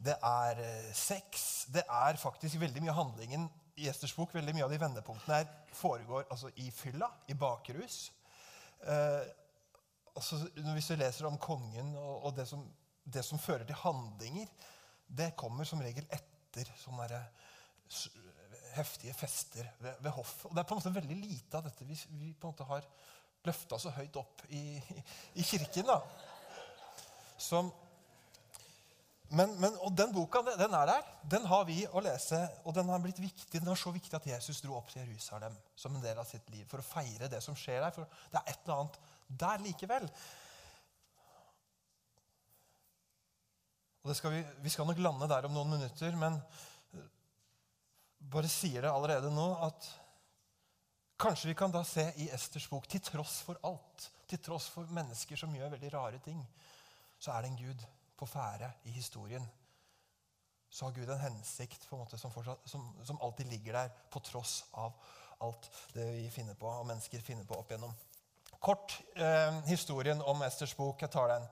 det 0.00 0.14
er 0.24 0.60
sex. 0.96 1.66
Det 1.68 1.82
er 1.82 2.16
faktisk 2.16 2.60
veldig 2.60 2.80
mye 2.80 2.92
av 2.92 3.00
handlingen 3.02 3.48
i 3.80 3.88
Esters 3.90 4.14
bok. 4.16 4.34
Veldig 4.34 4.54
mye 4.56 4.66
av 4.66 4.72
de 4.72 4.80
vendepunktene 4.80 5.40
her 5.40 5.50
foregår 5.76 6.26
altså, 6.28 6.50
i 6.60 6.70
fylla, 6.74 7.08
i 7.32 7.36
bakrus. 7.38 8.02
Eh, 8.80 9.22
altså, 10.14 10.40
hvis 10.74 10.90
du 10.90 10.96
leser 11.00 11.28
om 11.28 11.38
kongen 11.40 11.94
og, 11.96 12.26
og 12.28 12.36
det, 12.36 12.46
som, 12.48 12.64
det, 13.04 13.24
som, 13.26 13.40
fører 13.40 13.66
til 13.68 13.80
handlinger, 13.82 14.50
det 15.06 15.32
kommer 15.38 15.68
som 15.68 15.82
regel 15.82 16.06
etter 16.12 16.70
sånne 16.78 17.08
der, 17.10 17.28
heftige 18.76 19.14
fester 19.18 19.66
ved, 19.82 19.96
ved 19.98 20.12
hoffet. 20.14 20.46
Og 20.50 20.54
det 20.54 20.62
er 20.62 20.68
på 20.68 20.76
en 20.76 20.82
måte 20.82 20.94
veldig 20.94 21.16
lite 21.18 21.58
av 21.58 21.66
dette 21.66 21.86
vi, 21.88 21.96
vi 22.20 22.32
på 22.34 22.46
en 22.46 22.54
måte 22.54 22.68
har 22.68 22.86
løfta 23.46 23.78
så 23.80 23.92
høyt 23.96 24.18
opp 24.20 24.44
i, 24.54 24.62
i 25.40 25.46
kirken. 25.46 25.88
da. 25.88 25.98
Som 27.40 27.72
men, 29.30 29.52
men, 29.62 29.76
og 29.86 29.92
den 29.94 30.10
boka 30.10 30.40
den 30.42 30.72
er 30.74 30.88
der. 30.90 31.10
Den 31.30 31.44
har 31.46 31.62
vi 31.68 31.84
å 31.86 32.02
lese, 32.02 32.40
og 32.66 32.74
den 32.74 32.88
har 32.90 33.02
blitt 33.02 33.20
viktig. 33.22 33.60
Den 33.60 33.68
var 33.70 33.78
så 33.78 33.92
viktig 33.94 34.16
at 34.18 34.26
Jesus 34.26 34.58
dro 34.64 34.74
opp 34.74 34.90
til 34.90 35.04
Jerusalem 35.04 35.54
som 35.78 35.94
en 35.94 36.02
del 36.02 36.18
av 36.18 36.26
sitt 36.26 36.48
liv 36.50 36.64
for 36.70 36.82
å 36.82 36.86
feire 36.86 37.28
det 37.30 37.38
som 37.44 37.54
skjer 37.58 37.78
der. 37.84 37.94
For 37.94 38.10
det 38.32 38.40
er 38.40 38.50
et 38.50 38.64
eller 38.64 38.80
annet 38.80 38.98
der 39.44 39.62
likevel. 39.62 40.08
Og 44.02 44.16
skal 44.18 44.34
vi, 44.34 44.42
vi, 44.64 44.72
skal 44.74 44.88
nok 44.88 45.04
lande 45.04 45.30
der 45.30 45.46
om 45.46 45.54
noen 45.54 45.76
minutter, 45.76 46.18
men 46.18 46.40
bare 48.34 48.50
sier 48.50 48.82
det 48.82 48.90
allerede 48.92 49.30
nå 49.34 49.50
at 49.68 49.92
Kanskje 51.20 51.50
vi 51.50 51.54
kan 51.54 51.68
da 51.68 51.82
se 51.84 52.06
i 52.24 52.30
Esters 52.32 52.64
bok, 52.70 52.86
til 52.88 53.02
tross 53.04 53.42
for 53.44 53.58
alt, 53.68 54.06
til 54.24 54.40
tross 54.40 54.70
for 54.72 54.88
mennesker 54.88 55.36
som 55.36 55.52
gjør 55.52 55.74
veldig 55.74 55.90
rare 55.92 56.20
ting, 56.24 56.38
så 57.20 57.34
er 57.34 57.44
det 57.44 57.50
en 57.50 57.58
Gud 57.58 57.82
på 58.20 58.28
ferde 58.28 58.68
i 58.84 58.92
historien. 58.94 59.46
Så 60.70 60.86
har 60.86 60.94
Gud 60.94 61.10
en 61.10 61.24
hensikt 61.24 61.88
en 61.90 61.98
måte 62.04 62.18
som, 62.20 62.32
fortsatt, 62.32 62.68
som, 62.68 62.84
som 63.04 63.18
alltid 63.24 63.48
ligger 63.50 63.74
der, 63.80 63.90
på 64.12 64.20
tross 64.22 64.60
av 64.78 64.94
alt 65.40 65.70
det 65.96 66.04
vi 66.12 66.28
finner 66.30 66.54
på, 66.54 66.68
og 66.68 66.86
mennesker 66.86 67.24
finner 67.24 67.48
på 67.48 67.56
opp 67.58 67.72
igjennom. 67.72 67.94
Kort 68.60 68.98
eh, 69.16 69.60
historien 69.70 70.20
om 70.22 70.42
Esters 70.44 70.74
bok. 70.76 71.00
Jeg 71.00 71.10
tar 71.14 71.30
den 71.32 71.46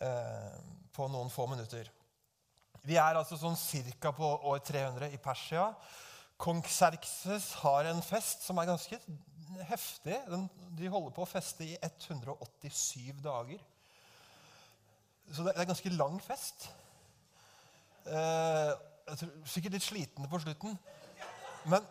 eh, 0.00 0.54
på 0.96 1.08
noen 1.12 1.30
få 1.30 1.46
minutter. 1.50 1.90
Vi 2.82 2.96
er 2.98 3.18
altså 3.18 3.36
sånn 3.38 3.58
ca. 4.00 4.14
på 4.16 4.30
år 4.48 4.62
300 4.64 5.12
i 5.12 5.20
Persia. 5.22 5.68
Kong 6.40 6.64
Serkses 6.66 7.52
har 7.60 7.86
en 7.86 8.00
fest 8.02 8.42
som 8.42 8.58
er 8.58 8.72
ganske 8.72 8.98
heftig. 9.68 10.16
De 10.74 10.88
holder 10.90 11.14
på 11.14 11.22
å 11.22 11.28
feste 11.28 11.68
i 11.68 11.76
187 11.78 13.20
dager. 13.22 13.60
Så 15.32 15.44
det 15.46 15.54
er 15.54 15.64
en 15.64 15.72
ganske 15.72 15.92
lang 15.96 16.18
fest. 16.22 16.68
Eh, 18.04 18.72
sikkert 19.48 19.78
litt 19.78 19.86
slitende 19.86 20.28
på 20.28 20.40
slutten. 20.42 20.76
Men, 21.72 21.84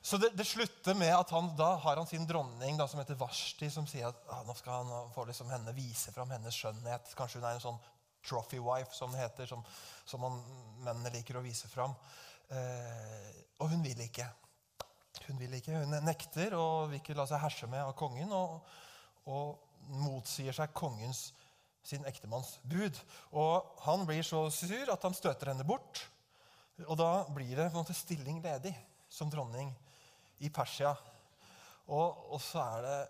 så 0.00 0.16
det, 0.16 0.30
det, 0.38 0.46
slutter 0.48 0.96
med 0.96 1.12
at 1.12 1.32
han 1.34 1.50
da 1.58 1.74
har 1.82 2.00
han 2.00 2.08
sin 2.08 2.24
dronning 2.28 2.78
da, 2.80 2.86
som 2.88 3.02
heter 3.02 3.18
Vashti, 3.20 3.68
som 3.72 3.88
sier 3.90 4.08
at 4.08 4.30
ah, 4.32 4.44
nå 4.46 4.54
skal 4.56 4.80
han 4.80 5.12
få 5.12 5.26
liksom 5.28 5.50
henne 5.52 5.74
vise 5.76 6.14
fram 6.14 6.32
hennes 6.32 6.56
skjønnhet. 6.56 7.12
Kanskje 7.18 7.42
hun 7.42 7.48
er 7.50 7.58
en 7.58 7.64
sånn 7.66 7.80
trophy 8.24 8.60
wife, 8.64 8.94
som 8.96 9.12
det 9.12 9.20
heter, 9.20 9.48
som, 9.50 9.64
som 10.08 10.24
man, 10.24 10.40
mennene 10.84 11.12
liker 11.18 11.36
å 11.36 11.44
vise 11.44 11.68
fram. 11.72 11.92
Eh, 12.48 13.32
og 13.60 13.74
hun 13.74 13.84
vil 13.84 14.00
ikke. 14.06 14.28
Hun 15.26 15.36
vil 15.38 15.52
ikke, 15.58 15.82
hun 15.82 15.98
nekter 16.06 16.56
og 16.56 16.88
vil 16.90 17.02
ikke 17.02 17.18
la 17.18 17.26
seg 17.28 17.42
herse 17.42 17.68
med 17.70 17.84
av 17.84 17.92
kongen. 17.98 18.32
Og, 18.32 18.64
og 19.28 19.92
motsier 20.00 20.54
seg 20.54 20.72
kongens, 20.76 21.30
sin 21.86 22.04
ektemanns, 22.08 22.58
bud. 22.62 22.98
Og 23.36 23.84
han 23.86 24.04
blir 24.08 24.24
så 24.26 24.46
sur 24.54 24.92
at 24.92 25.06
han 25.06 25.16
støter 25.16 25.52
henne 25.52 25.66
bort. 25.66 26.04
Og 26.86 26.96
da 26.98 27.24
blir 27.32 27.52
det 27.56 27.70
på 27.70 27.76
en 27.76 27.82
måte 27.82 27.96
stilling 27.96 28.40
ledig 28.44 28.74
som 29.10 29.30
dronning 29.32 29.72
i 30.40 30.50
Persia. 30.52 30.94
Og, 31.90 32.30
og 32.34 32.40
så 32.42 32.66
det 32.84 33.00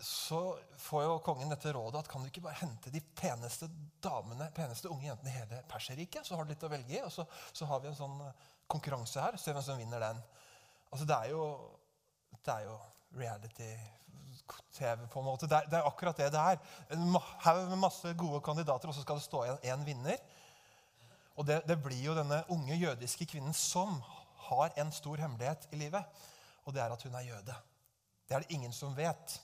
så 0.00 0.58
får 0.80 1.02
jo 1.04 1.16
kongen 1.24 1.50
dette 1.52 1.72
rådet 1.76 2.00
at 2.00 2.08
kan 2.08 2.22
du 2.22 2.30
ikke 2.30 2.42
bare 2.46 2.56
hente 2.62 2.92
de 2.92 3.02
peneste 3.16 3.66
damene, 4.00 4.46
peneste 4.56 4.88
unge 4.88 5.10
jentene 5.10 5.28
i 5.28 5.34
hele 5.34 5.58
Perserriket? 5.68 6.24
Så 6.24 6.38
har 6.38 6.46
du 6.46 6.54
litt 6.54 6.64
å 6.64 6.70
velge 6.72 6.94
i, 6.96 7.02
og 7.04 7.12
så, 7.12 7.26
så, 7.52 7.68
har 7.68 7.82
vi 7.82 7.90
en 7.90 7.98
sånn 7.98 8.16
konkurranse 8.70 9.20
her. 9.20 9.36
Se 9.36 9.52
hvem 9.52 9.66
som 9.66 9.76
vinner 9.80 10.00
den. 10.00 10.22
Altså, 10.88 11.04
det 11.04 11.18
er 11.18 11.34
jo, 11.34 11.44
det 12.32 12.54
er 12.54 12.64
jo 12.70 12.78
reality-TV, 13.18 15.06
på 15.10 15.20
en 15.20 15.26
måte. 15.26 15.48
Det 15.50 15.56
er, 15.56 15.68
det 15.70 15.78
er, 15.78 15.88
akkurat 15.88 16.16
det 16.20 16.30
det 16.34 16.44
er. 16.52 16.60
En 16.94 17.16
haug 17.44 17.68
med 17.68 17.82
masse 17.82 18.14
gode 18.18 18.40
kandidater, 18.44 18.88
og 18.88 18.94
så 18.94 19.04
skal 19.04 19.20
det 19.20 19.26
stå 19.26 19.44
igjen 19.44 19.64
én 19.74 19.86
vinner. 19.86 20.18
Og 21.36 21.46
det, 21.46 21.62
det 21.68 21.78
blir 21.82 22.02
jo 22.04 22.16
denne 22.16 22.42
unge 22.52 22.76
jødiske 22.76 23.26
kvinnen 23.30 23.54
som 23.56 24.00
har 24.50 24.74
en 24.80 24.92
stor 24.92 25.20
hemmelighet 25.22 25.68
i 25.72 25.80
livet. 25.80 26.24
Og 26.66 26.74
det 26.74 26.82
er 26.82 26.92
at 26.92 27.02
hun 27.06 27.14
er 27.16 27.28
jøde. 27.28 27.54
Det 28.28 28.36
er 28.36 28.44
det 28.44 28.54
ingen 28.54 28.74
som 28.74 28.92
vet. 28.96 29.40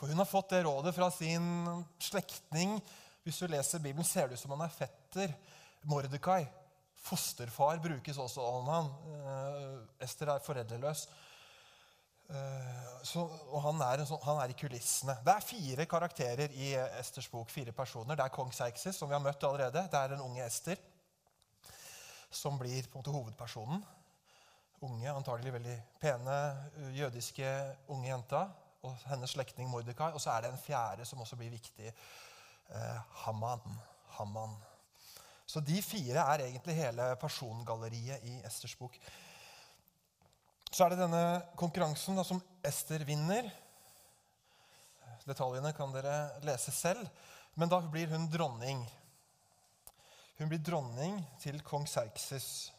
For 0.00 0.08
hun 0.08 0.18
har 0.18 0.28
fått 0.28 0.54
det 0.54 0.64
rådet 0.64 0.94
fra 0.96 1.10
sin 1.12 1.44
slektning. 2.00 2.78
Hvis 3.22 3.38
du 3.42 3.50
leser 3.52 3.82
Bibelen, 3.84 4.06
ser 4.08 4.28
det 4.30 4.38
ut 4.38 4.42
som 4.42 4.54
han 4.56 4.64
er 4.64 4.72
fetter. 4.72 5.34
Mordekai. 5.84 6.46
Fosterfar 7.00 7.80
brukes 7.84 8.18
også 8.20 8.44
om 8.44 8.70
han. 8.72 8.88
Eh, 9.12 10.04
Ester 10.04 10.32
er 10.32 10.42
foreldreløs. 10.44 11.06
Eh, 12.30 12.80
så, 13.02 13.24
og 13.50 13.62
han 13.64 13.80
er, 13.82 14.04
sånn, 14.06 14.20
han 14.22 14.38
er, 14.42 14.52
i 14.52 14.58
kulissene. 14.58 15.16
Det 15.24 15.32
er 15.34 15.46
fire 15.46 15.86
karakterer 15.90 16.52
i 16.54 16.72
Esters 17.00 17.30
bok. 17.32 17.50
fire 17.50 17.72
personer. 17.74 18.18
Det 18.18 18.26
er 18.26 18.34
kong 18.34 18.52
Seixis, 18.54 18.96
som 18.96 19.10
vi 19.10 19.16
har 19.16 19.24
møtt 19.24 19.44
allerede. 19.48 19.86
Det 19.90 19.98
er 19.98 20.14
den 20.14 20.22
unge 20.22 20.44
Ester, 20.44 20.78
som 22.30 22.58
blir 22.60 22.86
på 22.86 22.98
en 22.98 23.02
måte 23.02 23.14
hovedpersonen. 23.14 23.82
Unge, 24.86 25.12
antagelig 25.12 25.52
veldig 25.52 25.76
pene, 26.00 26.36
jødiske 26.96 27.48
unge 27.92 28.08
jenta 28.08 28.46
og 28.86 28.94
hennes 29.10 29.34
slektning 29.34 29.68
Mordekai. 29.68 30.12
Og 30.14 30.20
så 30.22 30.32
er 30.32 30.44
det 30.44 30.52
en 30.52 30.62
fjerde 30.62 31.04
som 31.08 31.20
også 31.20 31.36
blir 31.40 31.52
viktig. 31.52 31.90
Eh, 32.70 33.00
Haman. 33.24 33.80
Haman. 34.16 34.54
Så 35.46 35.60
de 35.60 35.82
fire 35.82 36.22
er 36.32 36.46
egentlig 36.46 36.78
hele 36.78 37.10
persongalleriet 37.20 38.22
i 38.30 38.38
Esters 38.46 38.76
bok. 38.78 38.96
Så 40.70 40.84
er 40.84 40.92
det 40.92 41.00
denne 41.02 41.24
konkurransen 41.58 42.18
da, 42.18 42.24
som 42.26 42.38
Ester 42.66 43.02
vinner. 43.06 43.48
Detaljene 45.26 45.72
kan 45.74 45.90
dere 45.94 46.40
lese 46.46 46.72
selv. 46.74 47.06
Men 47.58 47.70
da 47.70 47.80
blir 47.82 48.10
hun 48.12 48.28
dronning. 48.30 48.84
Hun 50.38 50.48
blir 50.48 50.62
dronning 50.62 51.18
til 51.42 51.58
kong 51.66 51.88
Serkses. 51.90 52.70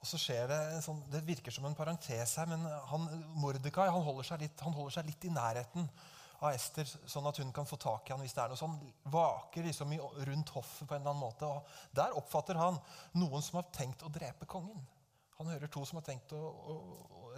Og 0.00 0.08
så 0.08 0.18
skjer 0.20 0.48
Det 0.50 0.80
sånn, 0.84 1.04
det 1.12 1.22
virker 1.24 1.52
som 1.54 1.64
en 1.68 1.76
parentes 1.76 2.34
her, 2.36 2.48
men 2.48 2.64
han, 2.90 3.06
Mordekai 3.40 3.86
han 3.88 4.02
holder, 4.04 4.36
litt, 4.40 4.58
han 4.60 4.74
holder 4.76 4.98
seg 4.98 5.08
litt 5.08 5.24
i 5.24 5.32
nærheten 5.32 5.86
av 6.44 6.56
Ester, 6.56 6.88
sånn 7.10 7.26
at 7.30 7.38
hun 7.40 7.52
kan 7.54 7.68
få 7.68 7.78
tak 7.80 8.08
i 8.08 8.14
han 8.14 8.22
hvis 8.22 8.34
det 8.36 8.42
er 8.44 8.52
noe 8.52 8.60
sånn. 8.60 8.76
Vaker 9.12 9.66
liksom 9.66 9.94
rundt 10.28 10.52
hoffet 10.54 10.88
på 10.88 10.96
en 10.96 11.02
eller 11.02 11.14
annen 11.14 11.24
måte. 11.24 11.48
og 11.48 11.94
Der 11.96 12.16
oppfatter 12.18 12.58
han 12.60 12.78
noen 13.18 13.44
som 13.44 13.60
har 13.60 13.70
tenkt 13.74 14.04
å 14.04 14.12
drepe 14.12 14.48
kongen. 14.50 14.80
Han 15.38 15.50
hører 15.50 15.70
to 15.72 15.82
som 15.88 15.98
har 15.98 16.06
tenkt 16.06 16.32
å, 16.36 16.40
å, 16.40 16.76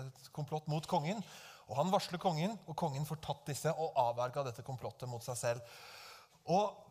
et 0.05 0.33
komplott 0.37 0.67
mot 0.69 0.87
kongen. 0.91 1.23
Og 1.67 1.77
Han 1.81 1.91
varsler 1.91 2.21
kongen, 2.23 2.55
og 2.67 2.77
kongen 2.79 3.07
får 3.09 3.23
tatt 3.25 3.47
disse 3.49 3.73
og 3.73 3.97
avverga 3.99 4.45
dette 4.47 4.67
komplottet 4.67 5.11
mot 5.11 5.25
seg 5.25 5.39
selv. 5.41 5.79
Og 6.53 6.85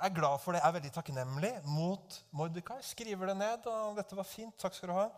er 0.00 0.14
glad 0.16 0.40
for 0.40 0.56
det, 0.56 0.62
er 0.64 0.74
veldig 0.76 0.92
takknemlig 0.94 1.50
mot 1.68 2.20
Mordekai. 2.36 2.78
Skriver 2.84 3.32
det 3.32 3.36
ned. 3.36 3.66
og 3.66 3.96
'Dette 3.96 4.16
var 4.16 4.24
fint. 4.24 4.56
Takk 4.58 4.74
skal 4.74 4.88
du 4.88 4.94
ha.' 4.94 5.10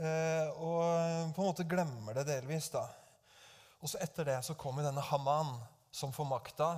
Eh, 0.00 0.48
og 0.56 1.34
på 1.34 1.42
en 1.42 1.48
måte 1.50 1.68
glemmer 1.68 2.14
det 2.14 2.26
delvis. 2.26 2.70
da. 2.70 2.86
Og 3.80 3.88
så 3.88 4.00
etter 4.04 4.28
det 4.28 4.38
så 4.44 4.56
kommer 4.60 4.84
denne 4.84 5.04
Haman, 5.04 5.54
som 5.92 6.12
får 6.12 6.28
makta. 6.28 6.70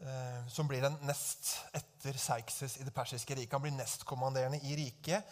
Eh, 0.00 0.48
som 0.48 0.68
blir 0.68 0.80
den 0.80 0.96
nest 1.04 1.58
etter 1.76 2.16
Seixes 2.16 2.78
i 2.80 2.84
det 2.86 2.94
persiske 2.96 3.34
riket. 3.36 3.52
Han 3.52 3.66
blir 3.66 3.76
nestkommanderende 3.76 4.62
i 4.64 4.76
riket. 4.78 5.26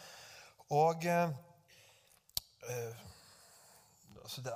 Og 0.77 1.07
eh, 1.09 1.31
eh 2.69 3.07
altså 4.23 4.43
det, 4.45 4.53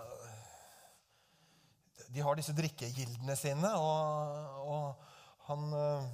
De 2.12 2.20
har 2.20 2.36
disse 2.36 2.52
drikkegildene 2.52 3.36
sine. 3.36 3.72
og, 3.74 4.68
og 4.68 4.94
han, 5.48 5.72
eh, 5.72 6.04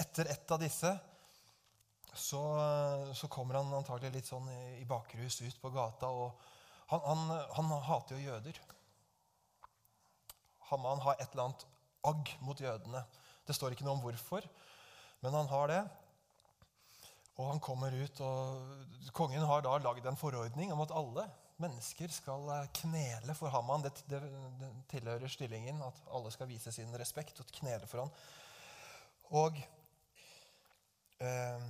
etter 0.00 0.32
ett 0.32 0.50
av 0.50 0.62
disse 0.62 0.94
så, 2.14 2.40
så, 3.14 3.28
kommer 3.28 3.54
han 3.54 3.74
antagelig 3.76 4.14
litt 4.14 4.26
sånn 4.26 4.48
i 4.80 4.84
bakrus 4.88 5.42
ut 5.42 5.60
på 5.60 5.70
gata. 5.70 6.08
og 6.08 6.40
Han, 6.90 7.00
han, 7.06 7.40
han 7.56 7.72
hater 7.86 8.18
jo 8.18 8.32
jøder. 8.32 8.60
Haman 10.70 11.02
har 11.02 11.18
et 11.18 11.30
eller 11.32 11.48
annet 11.48 11.66
agg 12.06 12.32
mot 12.46 12.60
jødene. 12.60 13.02
Det 13.46 13.54
står 13.56 13.74
ikke 13.74 13.86
noe 13.86 13.96
om 13.98 14.04
hvorfor, 14.04 14.46
men 15.22 15.34
han 15.34 15.50
har 15.50 15.70
det. 15.70 15.80
Og 17.40 17.48
han 17.48 17.62
kommer 17.62 17.94
ut, 17.96 18.20
og 18.20 19.12
Kongen 19.16 19.46
har 19.48 19.62
da 19.64 19.78
lagd 19.80 20.06
en 20.06 20.18
forordning 20.18 20.72
om 20.74 20.82
at 20.84 20.92
alle 20.94 21.24
mennesker 21.60 22.12
skal 22.12 22.46
eh, 22.54 22.68
knele 22.82 23.34
for 23.36 23.52
Haman. 23.52 23.84
Det, 23.84 23.92
det, 24.10 24.20
det, 24.60 24.70
tilhører 24.92 25.30
stillingen 25.30 25.80
at 25.84 26.02
alle 26.14 26.32
skal 26.34 26.48
vise 26.50 26.72
sin 26.72 26.92
respekt 27.00 27.40
og 27.40 27.52
knele 27.60 27.88
for 27.88 28.04
ham. 28.04 28.12
Og 29.40 29.60
eh, 31.20 31.68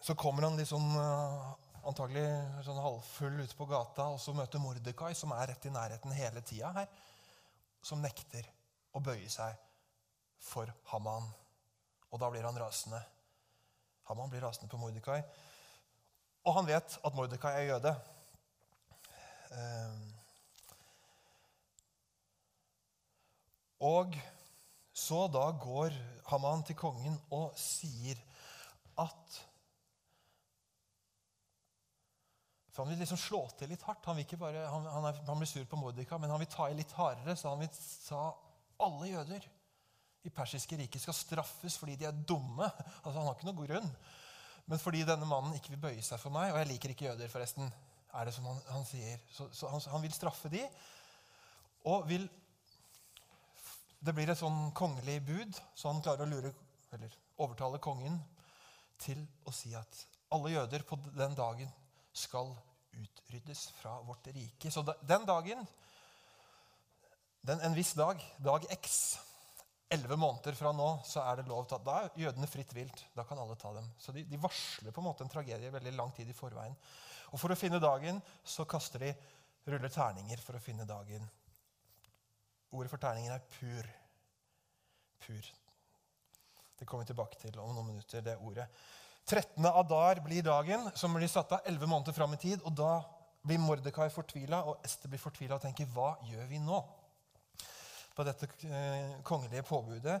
så 0.00 0.16
kommer 0.16 0.48
han 0.48 0.58
liksom 0.60 0.88
eh, 0.96 1.50
antagelig 1.88 2.24
sånn 2.66 2.80
halvfull 2.82 3.40
ute 3.40 3.56
på 3.56 3.66
gata, 3.70 4.10
og 4.14 4.20
så 4.20 4.34
møter 4.36 4.62
Mordekai, 4.62 5.12
som 5.16 5.32
er 5.36 5.52
rett 5.52 5.66
i 5.66 5.72
nærheten 5.72 6.14
hele 6.16 6.42
tida 6.46 6.72
her, 6.76 6.88
som 7.82 8.02
nekter 8.02 8.46
å 8.92 9.02
bøye 9.04 9.28
seg 9.32 9.56
for 10.40 10.70
Haman. 10.92 11.28
Og 12.10 12.20
da 12.20 12.30
blir 12.32 12.44
han 12.44 12.58
rasende. 12.58 13.00
Haman 14.10 14.30
blir 14.32 14.42
rasende 14.44 14.70
på 14.70 14.80
Mordekai. 14.80 15.20
Og 16.44 16.56
han 16.56 16.68
vet 16.68 16.96
at 17.04 17.16
Mordekai 17.16 17.52
er 17.58 17.68
jøde. 17.68 17.94
Ehm. 19.54 20.08
Og 23.80 24.16
så 24.92 25.24
da 25.32 25.46
går 25.56 25.94
Haman 26.28 26.64
til 26.66 26.76
kongen 26.76 27.16
og 27.32 27.54
sier 27.58 28.18
at 29.00 29.40
For 32.80 32.86
Han 32.86 32.94
vil 32.94 33.02
liksom 33.04 33.18
slå 33.20 33.42
til 33.60 33.68
litt 33.68 33.82
hardt. 33.84 34.06
Han, 34.08 34.20
bare, 34.40 34.60
han, 34.72 34.86
han, 34.88 35.06
er, 35.10 35.18
han 35.26 35.40
blir 35.40 35.48
sur 35.50 35.64
på 35.68 35.76
Mordika, 35.76 36.16
men 36.16 36.30
han 36.32 36.40
vil 36.40 36.48
ta 36.48 36.70
i 36.70 36.76
litt 36.78 36.92
hardere. 36.96 37.34
Så 37.36 37.50
han 37.52 37.60
vil 37.60 37.68
ta 38.06 38.22
alle 38.80 39.10
jøder 39.10 39.44
i 40.24 40.32
persiske 40.32 40.78
riket 40.80 41.02
skal 41.04 41.16
straffes 41.16 41.76
fordi 41.76 41.98
de 42.00 42.06
er 42.08 42.24
dumme. 42.28 42.64
Altså 43.02 43.18
Han 43.18 43.28
har 43.28 43.36
ikke 43.36 43.48
noen 43.50 43.68
grunn. 43.68 43.90
Men 44.64 44.80
fordi 44.80 45.02
denne 45.04 45.28
mannen 45.28 45.58
ikke 45.58 45.74
vil 45.74 45.82
bøye 45.82 46.04
seg 46.04 46.22
for 46.22 46.32
meg, 46.32 46.54
og 46.54 46.60
jeg 46.62 46.70
liker 46.70 46.94
ikke 46.94 47.08
jøder, 47.10 47.28
forresten, 47.32 47.68
er 48.16 48.26
det 48.26 48.32
som 48.36 48.48
han, 48.48 48.62
han 48.70 48.88
sier. 48.88 49.20
Så, 49.28 49.50
så 49.56 49.68
han, 49.72 49.84
han, 49.92 50.04
vil 50.04 50.16
straffe 50.16 50.48
de, 50.52 50.62
og 51.90 52.08
vil 52.08 52.28
Det 54.00 54.14
blir 54.16 54.30
et 54.32 54.40
sånn 54.40 54.70
kongelig 54.72 55.18
bud, 55.28 55.58
så 55.76 55.90
han 55.90 56.00
klarer 56.00 56.24
å 56.24 56.30
lure, 56.30 56.54
eller 56.96 57.12
overtale 57.36 57.76
kongen 57.84 58.16
til 59.04 59.20
å 59.44 59.52
si 59.52 59.74
at 59.76 60.00
alle 60.32 60.54
jøder 60.54 60.86
på 60.88 60.96
den 61.12 61.36
dagen 61.36 61.68
skal 62.16 62.54
utryddes 62.96 63.68
fra 63.78 64.00
vårt 64.06 64.26
rike. 64.34 64.70
Så 64.70 64.84
den 64.84 65.26
dagen, 65.26 65.66
den, 67.40 67.60
en 67.60 67.76
viss 67.76 67.92
dag, 67.98 68.22
dag 68.38 68.66
X 68.78 69.18
Elleve 69.90 70.14
måneder 70.16 70.54
fra 70.54 70.70
nå 70.70 70.86
så 71.02 71.24
er 71.26 71.40
det 71.40 71.50
lov 71.50 71.64
til 71.66 71.74
at 71.80 71.86
da 71.86 71.94
er 71.98 72.20
jødene 72.22 72.46
fritt 72.46 72.70
vilt. 72.76 73.00
Da 73.10 73.24
kan 73.26 73.40
alle 73.42 73.56
ta 73.58 73.72
dem. 73.74 73.88
Så 73.98 74.14
de, 74.14 74.22
de, 74.22 74.38
varsler 74.38 74.94
på 74.94 75.02
en 75.02 75.08
måte 75.08 75.24
en 75.26 75.32
tragedie 75.32 75.72
veldig 75.74 75.92
lang 75.96 76.12
tid 76.14 76.30
i 76.30 76.36
forveien. 76.36 76.76
Og 77.34 77.40
For 77.42 77.50
å 77.50 77.58
finne 77.58 77.80
dagen 77.82 78.20
så 78.46 78.68
kaster 78.70 79.02
de 79.02 79.10
ruller 79.66 79.90
terninger 79.90 80.42
for 80.44 80.54
å 80.54 80.62
finne 80.62 80.86
dagen. 80.86 81.26
Ordet 82.70 82.92
for 82.92 83.02
terninger 83.02 83.34
er 83.34 83.42
pur. 83.50 83.90
Pur. 85.26 85.50
Det 86.78 86.86
kommer 86.86 87.02
vi 87.02 87.10
tilbake 87.10 87.42
til 87.42 87.58
om 87.58 87.74
noen 87.74 87.90
minutter, 87.90 88.22
det 88.22 88.38
ordet. 88.38 88.68
13. 89.30 89.66
Adar 89.70 90.20
blir 90.24 90.42
dagen, 90.42 90.90
som 90.98 91.14
blir 91.14 91.30
satt 91.30 91.52
av 91.54 91.66
elleve 91.70 91.86
måneder 91.86 92.16
fram 92.16 92.34
i 92.34 92.40
tid. 92.42 92.64
og 92.66 92.74
Da 92.74 92.94
blir 93.46 93.62
Mordekai 93.62 94.08
fortvila, 94.10 94.64
og 94.66 94.82
Ester 94.84 95.08
blir 95.08 95.22
fortvila 95.22 95.56
og 95.56 95.62
tenker 95.62 95.86
hva 95.94 96.16
gjør 96.28 96.50
vi 96.50 96.58
nå? 96.64 96.80
på 98.20 98.24
dette 98.26 98.48
eh, 98.68 99.20
kongelige 99.24 99.64
påbudet. 99.64 100.18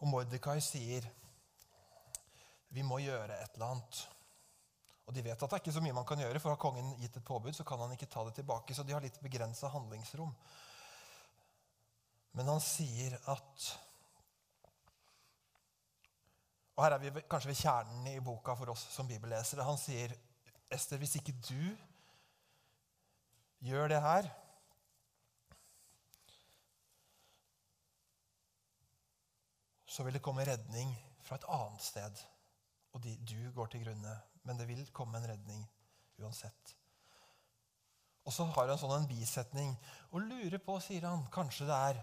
Og 0.00 0.08
Mordekai 0.08 0.60
sier 0.62 1.08
vi 2.70 2.84
må 2.86 3.00
gjøre 3.02 3.34
et 3.34 3.56
eller 3.56 3.72
annet. 3.72 4.00
Og 5.08 5.16
De 5.16 5.24
vet 5.26 5.34
at 5.34 5.42
det 5.42 5.56
er 5.56 5.62
ikke 5.64 5.74
så 5.74 5.82
mye 5.82 5.96
man 5.96 6.06
kan 6.06 6.20
gjøre, 6.22 6.38
for 6.38 6.54
har 6.54 6.62
kongen 6.62 6.92
gitt 7.00 7.16
et 7.18 7.26
påbud, 7.26 7.50
så 7.56 7.66
kan 7.66 7.80
han 7.82 7.96
ikke 7.96 8.06
ta 8.12 8.22
det 8.28 8.36
tilbake. 8.38 8.76
Så 8.76 8.84
de 8.86 8.94
har 8.94 9.02
litt 9.02 9.18
begrensa 9.24 9.72
handlingsrom. 9.72 10.30
Men 12.38 12.52
han 12.52 12.62
sier 12.62 13.16
at 13.32 13.70
Og 16.80 16.84
her 16.86 16.94
er 16.96 17.02
vi 17.02 17.10
kanskje 17.28 17.50
ved 17.50 17.58
kjernen 17.60 18.06
i 18.08 18.20
boka 18.24 18.54
for 18.56 18.72
oss 18.72 18.86
som 18.88 19.08
bibellesere. 19.08 19.66
Han 19.68 19.76
sier, 19.76 20.14
Ester, 20.72 20.96
hvis 20.96 21.18
ikke 21.18 21.34
du 21.44 21.76
gjør 23.68 23.90
det 23.92 23.98
her 24.00 24.30
Så 29.90 30.06
vil 30.06 30.14
det 30.14 30.22
komme 30.22 30.44
redning 30.46 30.92
fra 31.26 31.36
et 31.36 31.44
annet 31.50 31.82
sted, 31.82 32.20
og 32.94 33.02
de, 33.02 33.16
du 33.26 33.50
går 33.52 33.66
til 33.72 33.82
grunne. 33.84 34.12
Men 34.46 34.56
det 34.56 34.68
vil 34.68 34.84
komme 34.96 35.18
en 35.18 35.26
redning 35.26 35.64
uansett. 36.22 36.76
Og 38.24 38.32
så 38.32 38.46
har 38.54 38.70
han 38.70 38.78
sånn 38.78 38.94
en 38.94 39.08
bisetning 39.10 39.74
og 40.14 40.22
lurer 40.22 40.62
på, 40.62 40.78
sier 40.80 41.04
han, 41.10 41.26
kanskje 41.34 41.66
det 41.68 41.80
er 41.90 42.00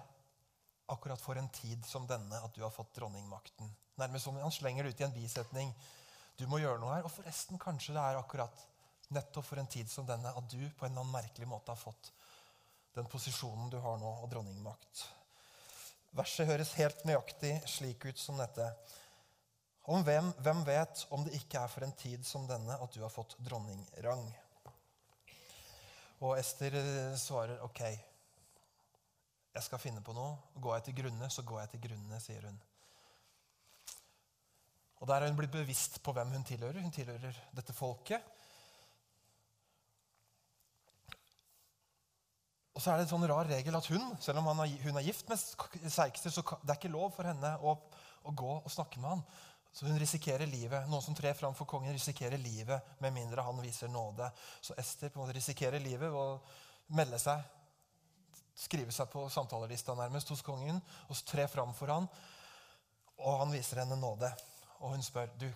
akkurat 0.88 1.22
for 1.22 1.40
en 1.40 1.50
tid 1.50 1.86
som 1.86 2.08
denne 2.08 2.40
at 2.44 2.56
du 2.56 2.64
har 2.64 2.74
fått 2.74 2.94
dronningmakten. 2.96 3.70
Nærmest 3.98 4.28
som 4.28 4.36
Han 4.40 4.52
slenger 4.52 4.84
det 4.84 4.96
ut 4.96 5.02
i 5.02 5.08
en 5.08 5.16
bisetning. 5.16 5.74
Du 6.38 6.46
må 6.48 6.60
gjøre 6.62 6.80
noe 6.80 6.96
her. 6.96 7.08
Og 7.08 7.12
forresten, 7.12 7.60
kanskje 7.60 7.96
det 7.96 8.04
er 8.04 8.20
akkurat 8.20 8.66
nettopp 9.14 9.46
for 9.46 9.60
en 9.60 9.70
tid 9.72 9.90
som 9.90 10.06
denne, 10.08 10.32
at 10.32 10.50
du 10.52 10.60
på 10.78 10.86
en 10.86 10.92
eller 10.92 11.04
annen 11.04 11.16
merkelig 11.16 11.48
måte 11.48 11.72
har 11.72 11.80
fått 11.80 12.12
den 12.98 13.06
posisjonen 13.06 13.70
du 13.70 13.78
har 13.78 13.98
nå, 14.02 14.10
og 14.24 14.30
dronningmakt. 14.32 15.04
Verset 16.18 16.50
høres 16.50 16.74
helt 16.80 17.04
nøyaktig 17.06 17.54
slik 17.70 18.08
ut 18.10 18.20
som 18.20 18.40
dette. 18.42 18.66
Om 19.88 20.04
hvem, 20.04 20.32
hvem 20.44 20.64
vet 20.68 21.06
om 21.16 21.24
det 21.24 21.38
ikke 21.38 21.62
er 21.62 21.72
for 21.72 21.86
en 21.86 21.94
tid 21.96 22.26
som 22.28 22.48
denne 22.50 22.76
at 22.76 22.94
du 22.96 23.04
har 23.04 23.14
fått 23.14 23.38
dronningrang? 23.46 24.26
Og 26.26 26.34
Ester 26.40 26.74
eh, 26.80 27.14
svarer 27.22 27.62
ok. 27.64 27.84
Jeg 29.58 29.66
skal 29.66 29.82
finne 29.82 30.04
på 30.06 30.14
noe. 30.14 30.36
Går 30.62 30.76
jeg 30.78 30.84
til 30.88 30.98
grunne, 31.00 31.30
så 31.34 31.42
går 31.42 31.64
jeg 31.64 31.70
til 31.72 31.88
grunne, 31.88 32.20
sier 32.22 32.44
hun. 32.46 32.58
Og 35.02 35.08
Der 35.10 35.22
har 35.22 35.30
hun 35.30 35.38
blitt 35.38 35.54
bevisst 35.54 35.98
på 36.06 36.14
hvem 36.14 36.30
hun 36.36 36.46
tilhører. 36.46 36.82
Hun 36.82 36.94
tilhører 36.94 37.40
dette 37.58 37.74
folket. 37.74 38.22
Og 42.78 42.82
så 42.82 42.92
er 42.94 43.00
det 43.00 43.08
en 43.08 43.14
sånn 43.16 43.26
rar 43.30 43.50
regel 43.50 43.74
at 43.74 43.90
hun, 43.90 44.04
selv 44.22 44.44
om 44.44 44.52
hun 44.54 45.00
er 45.00 45.06
gift 45.08 45.30
med 45.32 45.42
Seikster, 45.90 46.30
så 46.30 46.44
det 46.62 46.70
er 46.70 46.78
ikke 46.78 46.94
lov 46.94 47.16
for 47.16 47.26
henne 47.26 47.56
å, 47.66 47.74
å, 48.22 48.34
gå 48.38 48.52
og 48.60 48.70
snakke 48.70 49.02
med 49.02 49.16
han. 49.16 49.24
Så 49.74 49.90
hun 49.90 49.98
risikerer 49.98 50.46
livet. 50.50 50.86
Noen 50.90 51.02
som 51.02 51.18
trer 51.18 51.34
fram 51.38 51.58
for 51.58 51.70
kongen, 51.70 51.96
risikerer 51.98 52.38
livet 52.38 52.94
med 53.02 53.16
mindre 53.18 53.46
han 53.46 53.58
viser 53.66 53.90
nåde. 53.90 54.30
Så 54.62 54.78
Ester 54.78 55.10
på 55.10 55.18
en 55.18 55.26
måte 55.26 55.38
risikerer 55.40 55.82
livet 55.82 56.06
ved 56.06 56.22
å 56.22 56.94
melde 56.94 57.18
seg, 57.22 57.42
skrive 58.58 58.94
seg 58.94 59.10
på 59.14 59.28
samtalelista 59.30 59.94
nærmest 59.98 60.32
hos 60.34 60.42
kongen, 60.46 60.80
og 61.08 61.20
tre 61.26 61.48
fram 61.52 61.74
for 61.78 61.94
han, 61.94 62.08
og 63.18 63.40
han 63.44 63.54
viser 63.54 63.84
henne 63.84 63.98
nåde. 64.00 64.30
Og 64.80 64.96
hun 64.96 65.04
spør 65.06 65.30
du, 65.40 65.48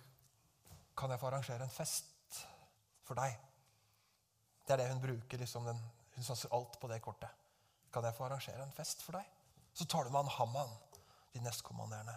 kan 0.98 1.12
jeg 1.14 1.22
få 1.22 1.30
arrangere 1.30 1.66
en 1.66 1.74
fest 1.74 2.38
for 3.06 3.18
deg. 3.18 3.34
Det 4.66 4.76
er 4.76 4.84
det 4.84 4.92
hun 4.92 5.04
bruker 5.04 5.42
liksom 5.42 5.66
den 5.66 5.82
hun 6.16 6.26
satser 6.26 6.52
alt 6.54 6.80
på 6.80 6.88
det 6.92 7.00
kortet. 7.02 7.30
Kan 7.94 8.04
jeg 8.06 8.16
få 8.16 8.26
arrangere 8.28 8.64
en 8.64 8.76
fest 8.76 9.04
for 9.04 9.18
deg? 9.18 9.28
Så 9.74 9.86
tar 9.86 10.04
du 10.04 10.12
med 10.12 10.22
han 10.22 10.34
Haman, 10.36 10.74
de 11.34 11.42
nestkommanderende. 11.42 12.14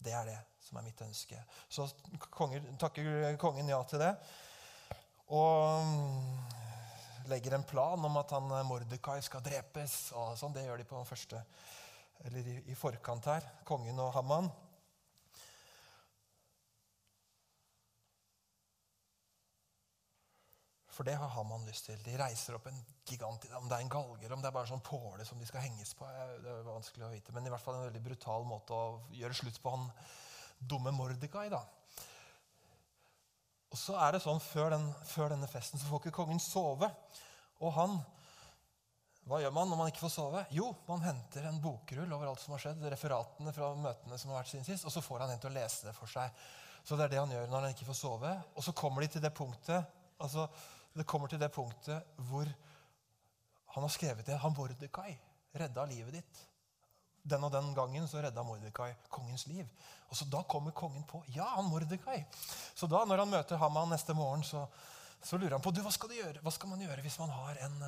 Det 0.00 0.12
er 0.16 0.24
det 0.26 0.38
som 0.64 0.78
er 0.80 0.86
mitt 0.88 1.00
ønske. 1.04 1.38
Så 1.68 1.86
konger, 2.32 2.64
takker 2.80 3.36
kongen 3.40 3.68
ja 3.68 3.78
til 3.88 4.00
det. 4.00 4.14
Og 5.28 5.84
legger 7.28 7.54
en 7.56 7.66
plan 7.66 8.04
om 8.04 8.16
at 8.20 8.32
han 8.36 8.48
Mordekai 8.66 9.20
skal 9.22 9.44
drepes. 9.44 10.12
og 10.16 10.38
sånn. 10.38 10.54
Det 10.56 10.64
gjør 10.64 10.80
de 10.80 10.88
på 10.88 11.04
første, 11.04 11.44
eller 12.24 12.50
i, 12.54 12.56
i 12.72 12.78
forkant 12.78 13.30
her. 13.30 13.46
Kongen 13.68 14.00
og 14.00 14.12
Haman. 14.16 14.50
For 21.00 21.08
det 21.08 21.14
har 21.16 21.30
Haman 21.32 21.64
lyst 21.64 21.86
til. 21.88 22.00
De 22.04 22.16
reiser 22.20 22.56
opp 22.58 22.66
en 22.68 22.80
gigant, 23.08 23.46
Om 23.56 23.68
det 23.70 23.76
er 23.76 23.84
en 23.84 23.92
galger, 23.92 24.32
om 24.34 24.42
det 24.42 24.50
er 24.50 24.54
bare 24.54 24.68
sånn 24.68 24.82
påle 24.84 25.24
som 25.24 25.38
de 25.40 25.46
skal 25.48 25.64
henges 25.64 25.94
på, 25.96 26.04
det 26.44 26.50
er 26.52 26.66
vanskelig 26.66 27.06
å 27.06 27.12
vite. 27.14 27.32
Men 27.32 27.46
i 27.46 27.52
hvert 27.52 27.64
fall 27.64 27.78
en 27.78 27.86
veldig 27.86 28.02
brutal 28.04 28.44
måte 28.44 28.76
å 28.76 28.98
gjøre 29.16 29.38
slutt 29.38 29.62
på 29.62 29.72
han 29.72 29.86
dumme 30.60 30.92
Mordekai. 30.92 31.48
da. 31.48 31.62
Og 33.70 33.78
så 33.78 33.94
er 34.02 34.16
det 34.16 34.22
sånn, 34.24 34.40
før, 34.42 34.72
den, 34.74 34.86
før 35.06 35.30
denne 35.34 35.48
festen 35.50 35.78
så 35.78 35.86
får 35.86 36.02
ikke 36.02 36.16
kongen 36.22 36.42
sove. 36.42 36.88
Og 37.62 37.74
han 37.76 38.00
Hva 39.30 39.38
gjør 39.42 39.52
man 39.54 39.68
når 39.70 39.78
man 39.78 39.90
ikke 39.92 40.02
får 40.02 40.12
sove? 40.14 40.40
Jo, 40.56 40.72
man 40.88 41.04
henter 41.04 41.44
en 41.46 41.60
bokrull 41.62 42.12
over 42.16 42.30
alt 42.30 42.42
som 42.42 42.56
har 42.56 42.64
skjedd, 42.64 42.82
referatene 42.90 43.52
fra 43.54 43.68
møtene 43.78 44.18
som 44.18 44.32
har 44.32 44.40
vært 44.40 44.50
siden 44.50 44.66
sist, 44.66 44.88
og 44.88 44.94
så 44.94 45.04
får 45.04 45.22
han 45.22 45.34
en 45.36 45.42
til 45.42 45.52
å 45.52 45.58
lese 45.58 45.86
det 45.86 45.94
for 45.94 46.10
seg. 46.10 46.34
Så 46.82 46.96
det 46.96 47.06
er 47.06 47.12
det 47.12 47.20
han 47.20 47.34
gjør 47.34 47.46
når 47.52 47.66
han 47.66 47.76
ikke 47.76 47.86
får 47.92 47.98
sove. 48.00 48.32
Og 48.56 48.66
så 48.66 48.74
kommer 48.74 49.04
de 49.04 49.12
til 49.14 49.22
det 49.22 49.34
punktet 49.36 49.96
altså 50.20 50.48
det 50.96 51.06
kommer 51.06 51.30
til 51.30 51.40
det 51.40 51.52
punktet 51.54 52.16
hvor 52.28 52.48
han 53.74 53.84
har 53.86 53.92
skrevet 53.94 54.26
det. 54.26 54.38
Han 54.42 54.54
Bordekai 54.54 55.12
redda 55.60 55.84
livet 55.86 56.18
ditt. 56.18 56.40
Den 57.22 57.44
og 57.44 57.52
den 57.52 57.74
gangen 57.76 58.06
så 58.08 58.22
redda 58.24 58.42
Mordekai 58.42 58.94
kongens 59.12 59.46
liv. 59.46 59.66
Og 60.08 60.16
så 60.16 60.24
Da 60.24 60.42
kommer 60.42 60.70
kongen 60.70 61.04
på 61.04 61.22
ja, 61.34 61.44
han 61.56 61.68
Mordekai. 61.68 62.24
Så 62.74 62.86
da, 62.86 63.04
når 63.04 63.24
han 63.24 63.30
møter 63.30 63.60
Haman 63.60 63.92
neste 63.92 64.14
morgen, 64.14 64.42
så, 64.44 64.66
så 65.22 65.36
lurer 65.36 65.58
han 65.58 65.62
på 65.64 65.72
hva 65.76 65.92
skal, 65.92 66.16
hva 66.42 66.52
skal 66.54 66.72
man 66.72 66.80
gjøre 66.80 67.04
hvis 67.04 67.18
man 67.20 67.30
har 67.30 67.60
en 67.66 67.82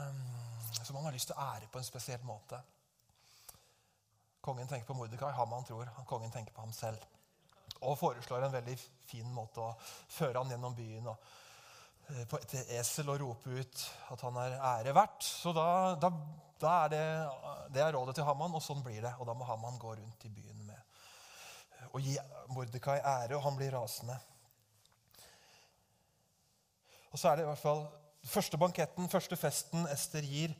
som 0.84 0.94
man 0.94 1.04
har 1.04 1.12
lyst 1.12 1.30
til 1.30 1.36
å 1.36 1.44
ære 1.54 1.68
på 1.70 1.78
en 1.78 1.86
spesiell 1.86 2.22
måte. 2.26 2.58
Kongen 4.42 4.68
tenker 4.68 4.88
på 4.88 4.96
Mordekai, 4.98 5.30
Haman 5.36 5.64
tror 5.64 5.90
kongen 6.08 6.32
tenker 6.34 6.54
på 6.54 6.64
ham 6.64 6.72
selv. 6.74 7.02
Og 7.82 7.98
foreslår 7.98 8.46
en 8.46 8.54
veldig 8.54 8.74
fin 9.06 9.28
måte 9.34 9.62
å 9.62 9.74
føre 10.10 10.38
ham 10.38 10.50
gjennom 10.50 10.74
byen. 10.74 11.06
og 11.12 11.16
på 12.28 12.38
et 12.40 12.54
esel 12.78 13.08
og 13.12 13.20
rope 13.22 13.52
ut 13.52 13.82
at 14.12 14.24
han 14.26 14.38
er 14.42 14.56
ære 14.58 14.94
verdt. 14.96 15.24
Så 15.24 15.52
da, 15.56 15.66
da, 16.00 16.10
da 16.60 16.74
er 16.84 16.92
det, 16.92 17.04
det 17.74 17.84
er 17.84 17.94
rådet 17.96 18.16
til 18.18 18.26
Haman, 18.28 18.54
og 18.56 18.64
sånn 18.64 18.82
blir 18.84 19.00
det. 19.04 19.14
Og 19.18 19.28
da 19.28 19.36
må 19.36 19.46
Haman 19.48 19.80
gå 19.80 19.94
rundt 19.98 20.26
i 20.28 20.32
byen 20.32 20.66
med 20.66 20.78
å 21.92 22.00
gi 22.00 22.14
Mordekai 22.52 22.98
ære, 23.00 23.36
og 23.36 23.44
han 23.46 23.58
blir 23.58 23.74
rasende. 23.74 24.16
Og 27.12 27.20
så 27.20 27.28
er 27.28 27.38
det 27.38 27.44
i 27.44 27.50
hvert 27.50 27.60
fall 27.60 27.84
første 28.24 28.58
banketten, 28.60 29.10
første 29.12 29.36
festen 29.36 29.84
Ester 29.92 30.24
gir. 30.24 30.54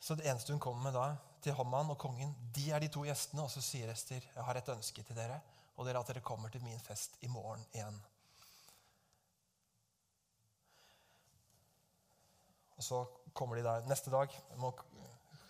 Så 0.00 0.16
det 0.16 0.28
eneste 0.28 0.54
hun 0.54 0.62
kommer 0.62 0.88
med 0.88 0.96
da 0.96 1.10
til 1.44 1.56
Haman 1.58 1.92
og 1.92 2.00
kongen, 2.00 2.32
de 2.56 2.70
er 2.72 2.80
de 2.80 2.88
to 2.92 3.04
gjestene. 3.04 3.44
Og 3.44 3.52
så 3.52 3.62
sier 3.64 3.92
Ester, 3.92 4.24
jeg 4.24 4.48
har 4.48 4.60
et 4.60 4.72
ønske 4.72 5.04
til 5.04 5.16
dere, 5.16 5.40
og 5.76 5.84
det 5.84 5.92
er 5.92 6.00
at 6.00 6.12
dere 6.12 6.24
kommer 6.24 6.52
til 6.52 6.64
min 6.64 6.80
fest 6.84 7.18
i 7.24 7.28
morgen 7.32 7.64
igjen. 7.72 8.00
Og 12.84 12.88
så 12.88 13.32
kommer 13.32 13.56
de 13.56 13.64
der 13.64 13.86
neste 13.88 14.12
dag. 14.12 14.28
Jeg 14.28 14.60
må, 14.60 14.70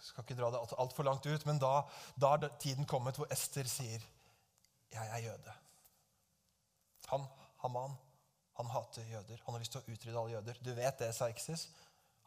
skal 0.04 0.22
ikke 0.22 0.36
dra 0.38 0.52
det 0.54 0.62
altfor 0.78 1.06
langt 1.06 1.26
ut, 1.26 1.46
men 1.48 1.58
da, 1.58 1.80
da 2.20 2.36
er 2.36 2.52
tiden 2.62 2.86
kommet 2.86 3.18
hvor 3.18 3.30
Ester 3.34 3.66
sier 3.68 4.04
jeg 4.94 5.10
er 5.10 5.24
jøde. 5.24 5.54
Han, 7.10 7.24
Haman, 7.64 7.96
han 8.60 8.70
hater 8.70 9.08
jøder. 9.10 9.40
Han 9.46 9.56
har 9.56 9.62
lyst 9.64 9.74
til 9.74 9.82
å 9.82 9.90
utrydde 9.90 10.20
alle 10.20 10.36
jøder. 10.36 10.60
Du 10.62 10.70
vet 10.76 11.00
det, 11.02 11.10
Serksis. 11.16 11.66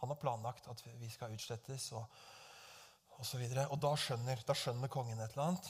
Han 0.02 0.12
har 0.12 0.20
planlagt 0.20 0.67
at 0.67 0.84
vi 1.00 1.08
skal 1.10 1.32
utslettes 1.34 1.88
og, 1.96 2.04
og 3.15 3.26
så 3.26 3.39
videre. 3.39 3.70
Og 3.72 3.80
da 3.82 3.93
skjønner, 3.96 4.43
da 4.43 4.56
skjønner 4.58 4.91
kongen 4.91 5.22
et 5.24 5.38
eller 5.38 5.46
annet. 5.48 5.70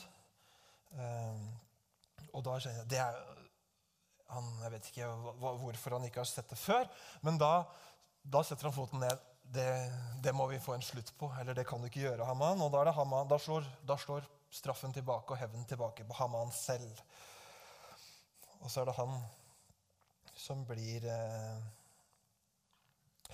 Um, 0.97 1.45
og 2.33 2.47
da 2.47 2.57
skjønner 2.57 2.81
jeg 2.81 2.91
det 2.95 3.03
er, 3.03 3.21
han, 4.33 4.47
Jeg 4.63 4.73
vet 4.73 4.89
ikke 4.89 5.11
hvorfor 5.39 5.95
han 5.95 6.07
ikke 6.09 6.23
har 6.23 6.27
sett 6.27 6.49
det 6.51 6.57
før, 6.59 6.89
men 7.23 7.37
da, 7.39 7.51
da 8.27 8.43
setter 8.43 8.67
han 8.67 8.75
foten 8.75 8.99
ned. 8.99 9.25
Det, 9.47 9.67
det, 10.23 10.33
må 10.35 10.47
vi 10.51 10.59
få 10.59 10.73
en 10.75 10.83
slutt 10.83 11.13
på. 11.17 11.29
Eller 11.39 11.55
det 11.55 11.63
kan 11.67 11.79
du 11.79 11.87
ikke 11.87 12.03
gjøre, 12.03 12.27
Haman. 12.27 12.61
Og 12.65 12.71
da, 12.73 12.91
Haman, 12.91 13.29
da, 13.31 13.39
slår, 13.39 13.67
da 13.87 13.95
slår, 13.99 14.27
straffen 14.51 14.93
tilbake 14.95 15.35
og 15.35 15.39
hevnen 15.39 15.65
tilbake 15.67 16.05
på 16.07 16.17
Haman 16.19 16.51
selv. 16.55 17.01
Og 18.59 18.71
så 18.71 18.81
er 18.81 18.89
det 18.89 18.97
han 18.97 19.15
som 20.37 20.63
blir 20.67 21.07
eh, 21.11 21.57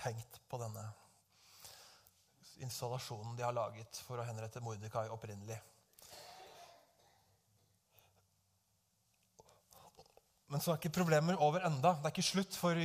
hengt 0.04 0.40
på 0.50 0.58
denne 0.62 0.84
installasjonen 2.64 3.36
de 3.36 3.44
har 3.44 3.54
laget 3.54 3.98
for 4.06 4.20
å 4.20 4.26
henrette 4.26 4.62
Mordekai 4.62 5.08
opprinnelig. 5.12 5.58
Men 10.52 10.62
så 10.62 10.72
er 10.72 10.78
ikke 10.78 10.94
problemer 11.00 11.40
over 11.42 11.64
enda. 11.66 11.96
Det 11.98 12.06
er 12.06 12.14
ikke 12.14 12.26
slutt 12.26 12.56
for 12.58 12.78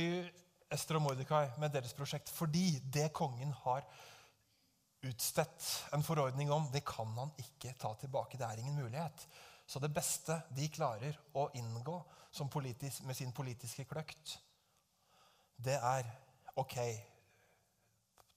Ester 0.70 0.98
og 0.98 1.04
Mordekai 1.04 1.46
med 1.58 1.72
deres 1.74 1.94
prosjekt. 1.96 2.30
Fordi 2.30 2.78
det 2.92 3.10
kongen 3.16 3.52
har 3.64 3.86
utstedt 5.06 5.68
en 5.96 6.04
forordning 6.04 6.52
om, 6.52 6.68
det 6.72 6.84
kan 6.86 7.08
han 7.16 7.32
ikke 7.40 7.74
ta 7.80 7.94
tilbake. 8.00 8.38
Det 8.38 8.46
er 8.46 8.60
ingen 8.62 8.76
mulighet. 8.78 9.26
Så 9.66 9.78
det 9.78 9.92
beste 9.94 10.36
de 10.56 10.68
klarer 10.72 11.16
å 11.38 11.48
inngå 11.54 11.96
politisk, 12.50 13.02
med 13.02 13.16
sin 13.16 13.32
politiske 13.32 13.84
kløkt, 13.84 14.38
det 15.56 15.76
er 15.76 16.06
OK 16.56 16.76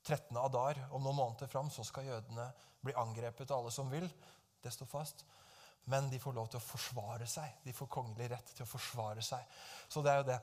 13. 0.03 0.37
adar, 0.37 0.79
om 0.91 1.03
noen 1.03 1.15
måneder 1.15 1.47
fram, 1.47 1.69
så 1.71 1.85
skal 1.87 2.09
jødene 2.09 2.49
bli 2.83 2.95
angrepet 2.99 3.51
av 3.51 3.61
alle 3.61 3.71
som 3.71 3.91
vil. 3.91 4.09
Det 4.63 4.71
står 4.73 4.89
fast. 4.91 5.23
Men 5.85 6.09
de 6.11 6.19
får 6.19 6.35
lov 6.35 6.49
til 6.51 6.59
å 6.59 6.63
forsvare 6.63 7.27
seg. 7.27 7.59
De 7.63 7.73
får 7.75 7.91
kongelig 7.91 8.29
rett 8.31 8.51
til 8.55 8.65
å 8.65 8.69
forsvare 8.69 9.23
seg. 9.23 9.47
Så 9.87 10.03
det 10.03 10.11
er 10.11 10.21
jo 10.21 10.27
det. 10.27 10.39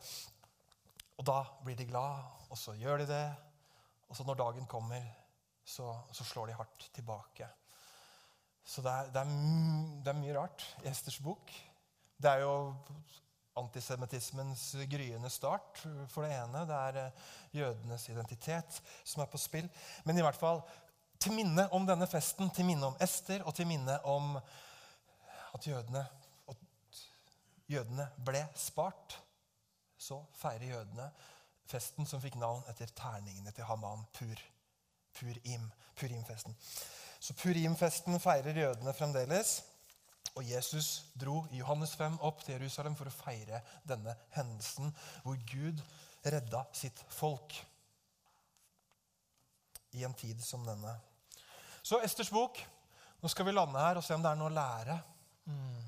Og 1.21 1.27
da 1.29 1.43
blir 1.65 1.77
de 1.77 1.85
glad, 1.85 2.25
og 2.49 2.57
så 2.57 2.73
gjør 2.81 3.03
de 3.03 3.11
det. 3.11 3.25
Og 4.09 4.17
så 4.17 4.25
når 4.25 4.39
dagen 4.41 4.67
kommer, 4.67 5.05
så, 5.65 5.93
så 6.17 6.25
slår 6.25 6.49
de 6.49 6.57
hardt 6.57 6.87
tilbake. 6.97 7.49
Så 8.65 8.81
det 8.83 8.91
er, 8.91 9.11
det, 9.13 9.21
er, 9.21 9.35
det 10.01 10.13
er, 10.13 10.21
mye 10.21 10.37
rart 10.39 10.65
i 10.81 10.89
Esters 10.89 11.21
bok. 11.21 11.53
Det 12.17 12.31
er 12.31 12.45
jo 12.47 12.55
antisemittismens 13.61 14.65
gryende 14.89 15.31
start, 15.31 15.83
for 16.09 16.25
det 16.25 16.33
ene. 16.39 16.65
Det 16.69 16.81
er 16.89 17.01
eh, 17.05 17.25
jødenes 17.61 18.09
identitet 18.09 18.81
som 19.05 19.21
er 19.21 19.31
på 19.31 19.41
spill. 19.41 19.69
Men 20.09 20.19
i 20.19 20.25
hvert 20.25 20.41
fall 20.41 20.63
til 21.21 21.37
minne 21.37 21.67
om 21.77 21.85
denne 21.89 22.09
festen, 22.09 22.49
til 22.55 22.65
minne 22.65 22.89
om 22.89 22.97
Ester, 23.03 23.45
og 23.45 23.55
til 23.55 23.69
minne 23.69 23.99
om 24.09 24.39
at 25.53 25.67
jødene, 25.67 26.07
at 26.49 27.03
jødene 27.69 28.09
ble 28.25 28.47
spart, 28.57 29.21
så 30.01 30.23
feirer 30.41 30.73
jødene 30.73 31.11
festen 31.71 32.09
som 32.09 32.23
fikk 32.23 32.39
navn 32.41 32.65
etter 32.71 32.91
terningene 32.97 33.53
til 33.55 33.69
Haman 33.69 34.07
Pur. 34.17 34.41
Purim, 35.15 35.67
Purimfesten. 35.99 36.57
Så 37.21 37.35
Purimfesten 37.35 38.21
feirer 38.23 38.57
jødene 38.57 38.95
fremdeles. 38.95 39.61
Og 40.39 40.47
Jesus 40.47 41.05
dro 41.21 41.43
i 41.51 41.59
Johannes 41.59 41.97
5 41.99 42.21
opp 42.23 42.45
til 42.45 42.55
Jerusalem 42.55 42.95
for 42.97 43.11
å 43.11 43.15
feire 43.15 43.61
denne 43.89 44.15
hendelsen 44.37 44.93
hvor 45.25 45.37
Gud 45.51 45.83
redda 46.25 46.63
sitt 46.77 47.03
folk 47.11 47.57
i 49.99 50.05
en 50.07 50.15
tid 50.15 50.39
som 50.45 50.63
denne. 50.65 50.95
Så 51.83 51.99
Esters 52.05 52.31
bok. 52.31 52.61
Nå 53.21 53.29
skal 53.29 53.49
vi 53.49 53.53
lande 53.53 53.83
her 53.83 53.99
og 53.99 54.07
se 54.07 54.15
om 54.15 54.23
det 54.23 54.31
er 54.31 54.39
noe 54.39 54.53
å 54.53 54.55
lære. 54.55 54.97
Mm. 55.51 55.81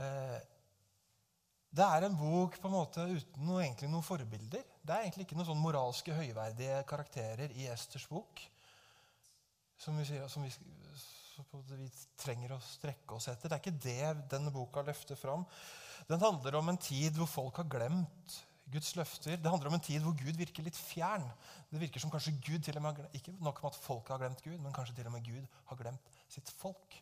Eh, 0.00 0.38
det 1.70 1.86
er 1.86 2.06
en 2.06 2.16
bok 2.18 2.56
på 2.58 2.66
en 2.66 2.74
måte 2.74 3.04
uten 3.06 3.44
noe, 3.46 3.60
egentlig 3.62 3.90
noen 3.92 4.06
forbilder. 4.06 4.64
Det 4.82 4.94
er 4.94 5.04
egentlig 5.04 5.28
ikke 5.28 5.36
noen 5.38 5.48
sånn 5.52 5.62
moralske, 5.62 6.16
høyverdige 6.16 6.80
karakterer 6.90 7.54
i 7.54 7.68
Esters 7.70 8.08
bok 8.10 8.42
som 9.80 9.96
vi, 9.96 10.04
som 10.28 10.44
vi, 10.44 10.50
vi, 11.78 11.88
trenger 12.20 12.52
å 12.56 12.60
strekke 12.64 13.16
oss 13.16 13.30
etter. 13.32 13.48
Det 13.48 13.56
er 13.56 13.62
ikke 13.62 13.84
det 13.86 14.30
denne 14.34 14.52
boka 14.52 14.82
løfter 14.84 15.16
fram. 15.16 15.46
Den 16.10 16.20
handler 16.20 16.58
om 16.58 16.72
en 16.72 16.80
tid 16.80 17.16
hvor 17.16 17.30
folk 17.30 17.62
har 17.62 17.68
glemt 17.70 18.36
Guds 18.70 18.92
løfter. 18.98 19.38
Det 19.40 19.50
handler 19.50 19.70
om 19.70 19.78
en 19.78 19.84
tid 19.84 20.02
hvor 20.04 20.14
Gud 20.18 20.36
virker 20.38 20.66
litt 20.66 20.78
fjern. 20.78 21.24
Det 21.70 21.80
virker 21.80 22.02
som 22.02 22.12
kanskje 22.12 22.36
Gud 22.44 22.66
til 22.66 22.76
og 22.78 22.84
med, 22.84 23.00
Ikke 23.16 23.32
nok 23.38 23.62
med 23.62 23.70
at 23.72 23.80
folket 23.80 24.14
har 24.14 24.20
glemt 24.24 24.44
Gud, 24.44 24.58
men 24.58 24.74
kanskje 24.76 24.98
til 24.98 25.08
og 25.08 25.16
med 25.16 25.24
Gud 25.26 25.62
har 25.70 25.80
glemt 25.80 26.12
sitt 26.30 26.52
folk. 26.60 27.00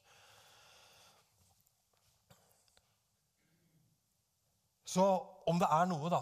Så 4.99 5.07
om 5.47 5.61
det 5.63 5.69
er 5.71 5.85
noe 5.87 6.11
da, 6.11 6.19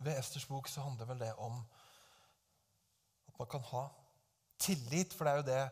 ved 0.00 0.16
Esters 0.16 0.46
bok, 0.48 0.70
så 0.72 0.86
handler 0.86 1.08
vel 1.10 1.18
det 1.20 1.34
om 1.44 1.58
at 3.28 3.36
man 3.36 3.48
kan 3.52 3.64
ha 3.74 3.82
tillit, 4.62 5.12
for 5.12 5.28
det 5.28 5.32
er 5.34 5.42
jo 5.42 5.50
det 5.50 5.64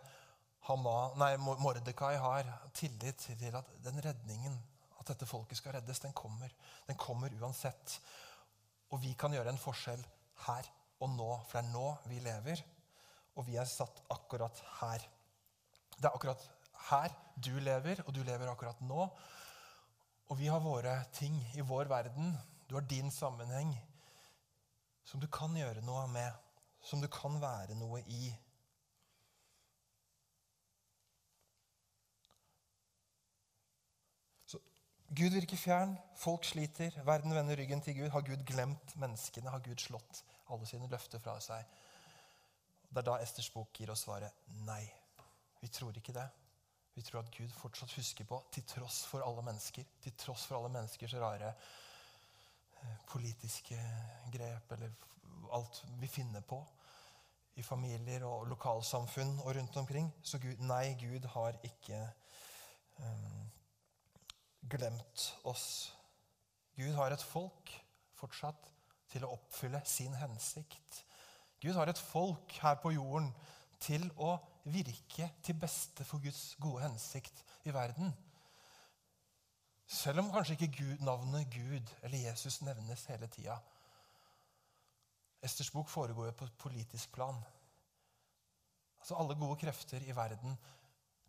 Hama, 0.64 0.96
nei, 1.20 1.30
Mordekai 1.40 2.14
har. 2.20 2.50
Tillit 2.76 3.20
til 3.20 3.56
at 3.56 3.70
den 3.84 4.00
redningen, 4.04 4.58
at 5.00 5.08
dette 5.08 5.28
folket 5.28 5.60
skal 5.60 5.76
reddes, 5.78 6.02
den 6.04 6.12
kommer. 6.16 6.52
Den 6.88 7.00
kommer 7.00 7.32
uansett. 7.40 7.98
Og 8.92 9.00
vi 9.00 9.14
kan 9.16 9.32
gjøre 9.32 9.52
en 9.52 9.60
forskjell 9.60 10.04
her 10.46 10.68
og 11.00 11.12
nå, 11.16 11.30
for 11.48 11.58
det 11.58 11.64
er 11.64 11.72
nå 11.72 11.86
vi 12.08 12.20
lever. 12.24 12.60
Og 13.36 13.48
vi 13.48 13.56
er 13.60 13.68
satt 13.68 14.04
akkurat 14.12 14.60
her. 14.82 15.04
Det 15.96 16.08
er 16.08 16.12
akkurat 16.12 16.44
her 16.90 17.16
du 17.36 17.54
lever, 17.56 18.04
og 18.04 18.12
du 18.16 18.20
lever 18.24 18.52
akkurat 18.52 18.84
nå. 18.84 19.08
Og 20.32 20.38
vi 20.38 20.48
har 20.48 20.62
våre 20.64 20.94
ting 21.12 21.36
i 21.54 21.64
vår 21.64 21.90
verden. 21.90 22.32
Du 22.68 22.74
har 22.74 22.86
din 22.88 23.10
sammenheng 23.10 23.74
som 25.04 25.20
du 25.20 25.28
kan 25.28 25.52
gjøre 25.56 25.84
noe 25.84 26.06
med, 26.08 26.32
som 26.80 27.00
du 27.00 27.08
kan 27.12 27.36
være 27.42 27.76
noe 27.76 28.00
i. 28.08 28.32
Gud 35.14 35.30
virker 35.30 35.56
fjern, 35.60 35.92
folk 36.18 36.46
sliter, 36.48 36.94
verden 37.06 37.34
vender 37.36 37.56
ryggen 37.60 37.82
til 37.84 37.94
Gud. 38.00 38.08
Har 38.10 38.24
Gud 38.26 38.40
glemt 38.48 38.96
menneskene? 38.98 39.50
Har 39.50 39.62
Gud 39.62 39.78
slått 39.78 40.24
alle 40.50 40.66
sine 40.66 40.88
løfter 40.90 41.22
fra 41.22 41.36
seg? 41.44 41.62
Det 42.88 42.98
er 42.98 43.06
da 43.06 43.20
Esters 43.22 43.50
bok 43.54 43.70
gir 43.78 43.92
oss 43.94 44.02
svaret 44.08 44.34
nei. 44.66 44.82
Vi 45.60 45.70
tror 45.70 45.94
ikke 46.00 46.16
det. 46.16 46.26
Vi 46.94 47.02
tror 47.02 47.24
at 47.24 47.32
Gud 47.34 47.50
fortsatt 47.58 47.92
husker 47.98 48.26
på, 48.28 48.38
til 48.54 48.62
tross 48.70 49.02
for 49.10 49.24
alle 49.26 49.42
mennesker, 49.42 49.86
til 50.02 50.14
tross 50.18 50.46
for 50.46 50.58
alle 50.58 50.70
menneskers 50.72 51.16
rare 51.18 51.50
eh, 51.50 52.96
politiske 53.10 53.78
grep 54.32 54.72
eller 54.76 54.94
alt 55.54 55.82
vi 56.00 56.08
finner 56.08 56.44
på 56.46 56.60
i 57.54 57.62
familier 57.62 58.24
og 58.26 58.46
lokalsamfunn 58.50 59.38
og 59.44 59.56
rundt 59.56 59.76
omkring. 59.76 60.08
Så 60.22 60.38
Gud, 60.42 60.62
nei, 60.66 60.94
Gud 60.98 61.26
har 61.34 61.58
ikke 61.62 62.00
um, 62.98 63.50
glemt 64.70 65.26
oss. 65.44 65.94
Gud 66.74 66.94
har 66.94 67.14
et 67.14 67.22
folk 67.22 67.70
fortsatt 68.18 68.70
til 69.12 69.26
å 69.26 69.34
oppfylle 69.36 69.82
sin 69.86 70.14
hensikt. 70.18 71.04
Gud 71.62 71.76
har 71.78 71.90
et 71.90 72.00
folk 72.00 72.56
her 72.62 72.80
på 72.82 72.90
jorden 72.96 73.30
til 73.80 74.08
å 74.18 74.34
virke 74.64 75.30
til 75.44 75.58
beste 75.60 76.04
for 76.04 76.22
Guds 76.22 76.56
gode 76.60 76.82
hensikt 76.82 77.44
i 77.64 77.74
verden. 77.74 78.14
Selv 79.86 80.22
om 80.22 80.30
kanskje 80.32 80.56
ikke 80.56 80.76
Gud, 80.78 81.04
navnet 81.04 81.50
Gud 81.52 81.94
eller 82.02 82.18
Jesus 82.28 82.62
nevnes 82.62 83.04
hele 83.04 83.26
tida. 83.26 83.58
Esters 85.44 85.70
bok 85.70 85.88
foregår 85.88 86.26
jo 86.26 86.38
på 86.38 86.44
et 86.44 86.58
politisk 86.58 87.12
plan. 87.12 87.36
Altså 88.98 89.16
Alle 89.20 89.34
gode 89.34 89.56
krefter 89.60 90.00
i 90.00 90.16
verden 90.16 90.56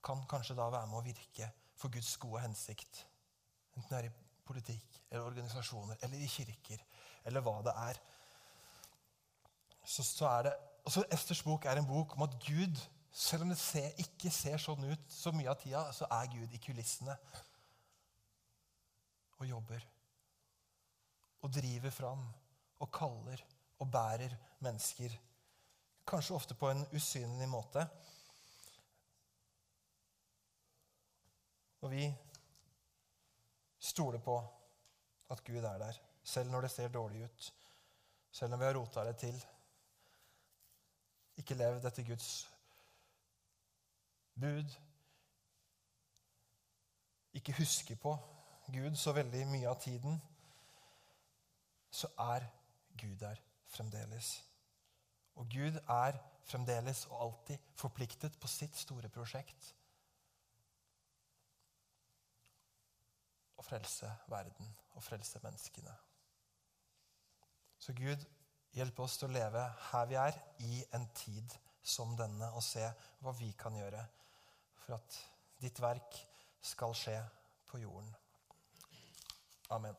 kan 0.03 0.23
kanskje 0.29 0.55
da 0.55 0.69
være 0.69 0.87
med 0.87 1.01
å 1.01 1.05
virke 1.05 1.49
for 1.75 1.91
Guds 1.91 2.17
gode 2.17 2.41
hensikt. 2.45 3.05
Enten 3.75 3.89
det 3.91 3.97
er 3.99 4.07
i 4.07 4.13
politikk 4.45 5.01
eller 5.09 5.25
organisasjoner 5.25 5.99
eller 6.05 6.21
i 6.21 6.29
kirker 6.31 6.83
eller 7.25 7.43
hva 7.43 7.57
det 7.65 7.73
er. 7.81 7.99
Så, 9.85 10.03
så 10.03 10.27
er 10.29 10.47
det, 10.47 10.53
også 10.85 11.03
Esters 11.13 11.43
bok 11.43 11.65
er 11.65 11.81
en 11.81 11.87
bok 11.89 12.15
om 12.15 12.23
at 12.25 12.37
Gud, 12.45 12.79
selv 13.15 13.45
om 13.45 13.49
det 13.49 13.59
ser, 13.59 13.93
ikke 14.03 14.27
ser 14.33 14.59
sånn 14.59 14.89
ut 14.89 15.03
så 15.11 15.31
mye 15.31 15.47
av 15.47 15.59
tida, 15.61 15.85
så 15.95 16.07
er 16.11 16.31
Gud 16.33 16.51
i 16.51 16.59
kulissene 16.59 17.13
og 19.39 19.45
jobber. 19.47 19.85
Og 21.45 21.53
driver 21.55 21.93
fram 21.95 22.25
og 22.83 22.89
kaller 22.91 23.39
og 23.79 23.87
bærer 23.91 24.35
mennesker. 24.65 25.15
Kanskje 26.07 26.35
ofte 26.35 26.57
på 26.59 26.67
en 26.73 26.83
usynlig 26.91 27.47
måte. 27.47 27.85
Og 31.85 31.93
vi 31.93 32.09
stoler 33.79 34.19
på 34.25 34.35
at 35.31 35.43
Gud 35.45 35.63
er 35.63 35.79
der, 35.79 36.01
selv 36.23 36.51
når 36.51 36.67
det 36.67 36.73
ser 36.73 36.91
dårlig 36.91 37.23
ut. 37.29 37.47
Selv 38.31 38.51
når 38.51 38.59
vi 38.59 38.67
har 38.67 38.75
rota 38.75 39.07
det 39.07 39.15
til. 39.23 39.39
Ikke 41.39 41.55
levd 41.55 41.87
etter 41.87 42.09
Guds 42.11 42.33
bud. 44.39 44.75
Ikke 47.33 47.55
husker 47.57 47.95
på 47.95 48.17
Gud 48.73 48.95
så 48.95 49.13
veldig 49.13 49.45
mye 49.47 49.69
av 49.69 49.79
tiden. 49.81 50.21
Så 51.91 52.07
er 52.19 52.47
Gud 52.97 53.17
der 53.19 53.41
fremdeles. 53.67 54.43
Og 55.35 55.49
Gud 55.51 55.79
er 55.87 56.17
fremdeles 56.45 57.05
og 57.05 57.21
alltid 57.21 57.57
forpliktet 57.75 58.39
på 58.39 58.47
sitt 58.47 58.77
store 58.77 59.09
prosjekt. 59.09 59.73
Å 63.55 63.63
frelse 63.65 64.09
verden 64.31 64.71
og 64.95 65.03
frelse 65.03 65.39
menneskene. 65.43 65.93
Så 67.79 67.93
Gud, 67.93 68.21
hjelp 68.75 68.99
oss 68.99 69.17
til 69.19 69.29
å 69.29 69.35
leve 69.35 69.63
her 69.91 70.07
vi 70.09 70.19
er, 70.19 70.37
i 70.59 70.83
en 70.95 71.07
tid 71.15 71.55
som 71.85 72.15
denne, 72.17 72.49
og 72.55 72.63
se 72.63 72.85
hva 73.21 73.33
vi 73.37 73.51
kan 73.59 73.75
gjøre 73.77 74.01
for 74.85 74.99
at 74.99 75.21
ditt 75.61 75.79
verk 75.81 76.19
skal 76.61 76.93
skje 76.97 77.17
på 77.71 77.81
jorden. 77.81 78.09
Amen. 79.73 79.95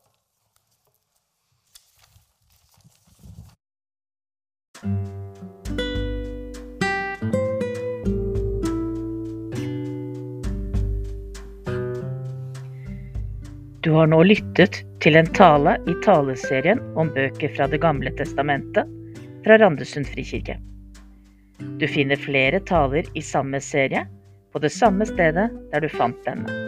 Du 13.87 13.93
har 13.93 14.07
nå 14.11 14.17
lyttet 14.23 14.81
til 15.03 15.15
en 15.15 15.29
tale 15.31 15.77
i 15.87 15.93
taleserien 16.03 16.81
om 16.99 17.11
bøker 17.15 17.53
fra 17.55 17.67
Det 17.71 17.79
gamle 17.83 18.11
testamentet 18.19 18.89
fra 19.45 19.57
Randesund 19.61 20.09
frikirke. 20.09 20.57
Du 21.79 21.87
finner 21.87 22.19
flere 22.19 22.59
taler 22.67 23.07
i 23.15 23.23
samme 23.23 23.61
serie 23.63 24.03
på 24.53 24.59
det 24.59 24.71
samme 24.71 25.05
stedet 25.05 25.49
der 25.73 25.79
du 25.79 25.89
fant 25.89 26.25
denne. 26.25 26.66